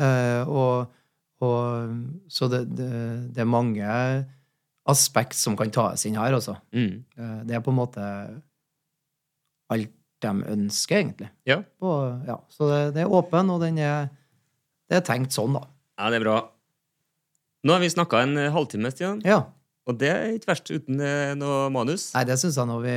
Og, 0.00 0.88
og, 1.44 1.92
så 2.32 2.48
det, 2.52 2.64
det, 2.76 2.88
det, 3.34 3.42
er 3.44 3.48
mange 3.48 3.88
aspekt 4.90 5.36
som 5.38 5.56
kan 5.58 5.72
tas 5.74 6.04
inn 6.08 6.18
her, 6.20 6.36
altså. 6.36 6.56
Mm. 6.76 7.04
Eh, 7.16 7.36
det 7.48 7.56
er 7.56 7.62
på 7.64 7.72
en 7.72 7.78
måte 7.78 8.08
alt 9.74 9.94
de 10.24 10.32
ønsker, 10.54 11.00
egentlig. 11.02 11.30
Ja. 11.48 11.60
Og, 11.84 12.24
ja. 12.28 12.38
Så 12.52 12.68
det, 12.70 12.80
det, 12.96 13.04
er 13.04 13.12
åpen, 13.12 13.52
og 13.52 13.60
den 13.64 13.80
er, 13.82 14.08
det 14.88 15.00
er 15.00 15.06
tenkt 15.06 15.36
sånn, 15.36 15.56
da. 15.58 15.66
Ja, 16.00 16.10
det 16.12 16.20
er 16.20 16.26
bra. 16.26 16.38
Nå 17.64 17.76
har 17.76 17.80
vi 17.84 17.92
snakka 17.92 18.24
en 18.24 18.36
halvtime, 18.52 18.92
Stian. 18.92 19.22
Ja. 19.24 19.42
Og 19.84 19.96
det 20.00 20.10
er 20.10 20.34
ikke 20.34 20.54
verst 20.54 20.70
uten 20.72 21.00
noe 21.36 21.66
manus. 21.72 22.10
Nei, 22.16 22.24
det 22.28 22.38
syns 22.40 22.56
jeg 22.56 22.68
nå 22.68 22.78
vi 22.80 22.94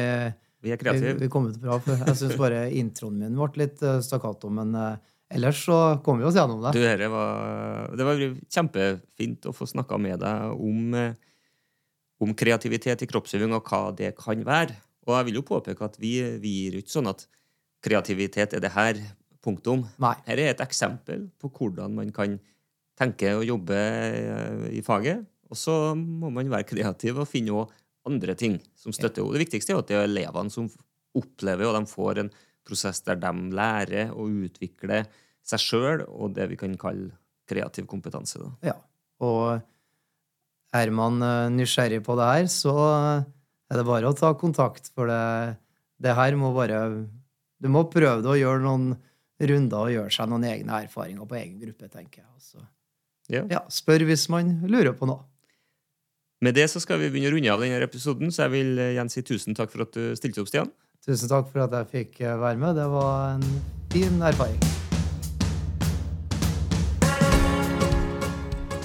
vi 0.63 0.73
er 0.73 0.81
kreative. 0.81 1.13
Vi, 1.15 1.25
vi 1.25 1.31
kom 1.31 1.47
ut 1.49 1.59
bra. 1.61 1.77
For 1.83 2.01
jeg 2.01 2.17
syns 2.19 2.39
bare 2.39 2.65
introen 2.75 3.21
min 3.21 3.37
ble 3.37 3.65
litt 3.65 3.83
uh, 3.85 3.99
stakkato, 4.03 4.49
men 4.53 4.73
uh, 4.77 4.97
ellers 5.33 5.63
så 5.65 5.77
kommer 6.05 6.23
vi 6.23 6.29
oss 6.29 6.37
gjennom 6.37 6.61
det. 6.63 6.73
Du, 6.77 6.83
det, 6.83 7.09
var, 7.11 7.93
det 7.97 8.07
var 8.07 8.23
kjempefint 8.53 9.47
å 9.49 9.55
få 9.55 9.67
snakka 9.69 9.99
med 10.01 10.21
deg 10.23 10.65
om, 10.67 10.97
uh, 10.97 11.13
om 12.23 12.33
kreativitet 12.37 13.03
i 13.03 13.09
kroppsøving 13.09 13.55
og 13.57 13.71
hva 13.71 13.91
det 13.95 14.13
kan 14.19 14.43
være. 14.47 14.77
Og 15.07 15.15
jeg 15.15 15.29
vil 15.29 15.39
jo 15.39 15.47
påpeke 15.47 15.87
at 15.87 15.97
vi, 16.01 16.17
vi 16.41 16.53
gir 16.61 16.81
ikke 16.81 16.97
sånn 16.97 17.11
at 17.11 17.25
kreativitet 17.85 18.57
er 18.57 18.63
det 18.63 18.73
her, 18.75 18.99
punktum. 19.43 19.85
Nei. 20.01 20.15
Her 20.25 20.41
er 20.43 20.51
et 20.51 20.63
eksempel 20.63 21.27
på 21.39 21.49
hvordan 21.53 21.93
man 21.95 22.09
kan 22.15 22.35
tenke 22.97 23.29
og 23.37 23.45
jobbe 23.47 23.77
i 24.73 24.81
faget. 24.83 25.21
Og 25.47 25.59
så 25.59 25.95
må 25.95 26.31
man 26.33 26.49
være 26.51 26.67
kreativ 26.67 27.21
og 27.21 27.29
finne 27.29 27.53
også 27.55 27.85
andre 28.07 28.35
ting 28.39 28.57
som 28.79 28.95
støtter 28.95 29.23
henne. 29.23 29.35
Det 29.37 29.45
viktigste 29.45 29.73
er 29.73 29.81
at 29.81 29.89
det 29.89 29.97
er 29.97 30.07
elevene 30.07 30.53
som 30.53 30.69
opplever, 31.17 31.67
og 31.67 31.77
de 31.77 31.89
får 31.91 32.21
en 32.23 32.31
prosess 32.67 33.01
der 33.05 33.19
de 33.21 33.31
lærer 33.55 34.11
å 34.11 34.27
utvikle 34.27 35.05
seg 35.47 35.63
sjøl 35.63 36.03
og 36.07 36.35
det 36.35 36.49
vi 36.51 36.59
kan 36.59 36.75
kalle 36.79 37.13
kreativ 37.47 37.87
kompetanse. 37.87 38.41
Da. 38.43 38.73
Ja. 38.73 38.75
Og 39.23 39.61
er 40.75 40.91
man 40.93 41.21
eh, 41.23 41.49
nysgjerrig 41.55 42.01
på 42.05 42.17
det 42.19 42.27
her, 42.27 42.49
så 42.51 42.75
er 43.67 43.79
det 43.79 43.87
bare 43.87 44.11
å 44.11 44.17
ta 44.17 44.33
kontakt, 44.39 44.91
for 44.95 45.09
det, 45.11 45.57
det 46.03 46.15
her 46.15 46.35
må 46.39 46.53
bare 46.55 47.07
Du 47.57 47.69
må 47.73 47.87
prøve 47.89 48.21
det 48.21 48.29
og 48.29 48.37
gjøre 48.37 48.61
noen 48.61 48.91
runder 49.49 49.87
og 49.87 49.93
gjøre 49.93 50.13
seg 50.13 50.29
noen 50.29 50.45
egne 50.49 50.83
erfaringer 50.85 51.25
på 51.25 51.37
egen 51.39 51.57
gruppe, 51.61 51.89
tenker 51.89 52.21
jeg. 52.21 52.29
Altså. 52.35 52.61
Ja. 53.33 53.43
ja. 53.49 53.63
Spør 53.73 54.05
hvis 54.07 54.27
man 54.33 54.59
lurer 54.69 54.93
på 54.97 55.09
noe. 55.09 55.25
Med 56.45 56.53
det 56.53 56.67
så 56.69 56.81
skal 56.81 56.99
vi 57.01 57.09
begynne 57.09 57.31
å 57.31 57.33
runde 57.33 57.53
av 57.53 57.63
denne 57.63 57.81
episoden, 57.81 58.29
så 58.29 58.45
jeg 58.45 58.53
vil 58.53 58.77
eh, 58.77 58.93
igjen 58.93 59.09
si 59.09 59.23
tusen 59.25 59.57
takk 59.57 59.73
for 59.73 59.87
at 59.87 59.95
du 59.97 60.13
stilte 60.19 60.43
opp, 60.43 60.51
Stian. 60.51 60.69
Tusen 61.07 61.29
takk 61.31 61.45
for 61.53 61.63
at 61.63 61.71
jeg 61.71 61.87
fikk 61.87 62.17
eh, 62.19 62.33
være 62.35 62.59
med. 62.59 62.75
Det 62.75 62.85
var 62.91 63.37
en 63.37 63.43
fin 63.93 64.17
erfaring. 64.27 64.57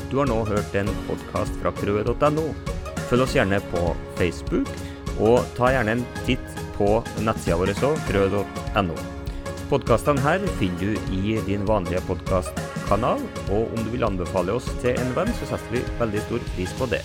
Du 0.06 0.20
har 0.20 0.28
nå 0.30 0.37
hørt 0.46 0.76
en 0.78 0.90
podkast 1.08 1.56
fra 1.58 1.72
krøe.no. 1.80 2.44
Følg 3.08 3.24
oss 3.24 3.35
gjerne 3.35 3.58
på 3.72 3.80
Facebook, 4.20 4.70
og 5.18 5.40
ta 5.56 5.72
gjerne 5.74 5.96
en 5.96 6.04
titt 6.22 6.61
på 6.76 7.00
nettsida 7.26 7.58
vår 7.58 7.74
òg, 7.74 7.98
krøe.no. 8.06 9.00
Podkastene 9.72 10.22
her 10.22 10.46
finner 10.61 10.92
du 10.94 11.16
i 11.18 11.40
din 11.48 11.66
vanlige 11.66 12.04
podkastkanal, 12.06 13.24
og 13.48 13.66
om 13.66 13.82
du 13.82 13.90
vil 13.96 14.06
anbefale 14.06 14.54
oss 14.61 14.70
til 14.85 14.94
en 14.94 15.11
venn, 15.18 15.35
så 15.40 15.50
setter 15.56 15.74
vi 15.74 15.82
veldig 15.98 16.24
stor 16.28 16.48
pris 16.52 16.78
på 16.78 16.90
det. 16.94 17.02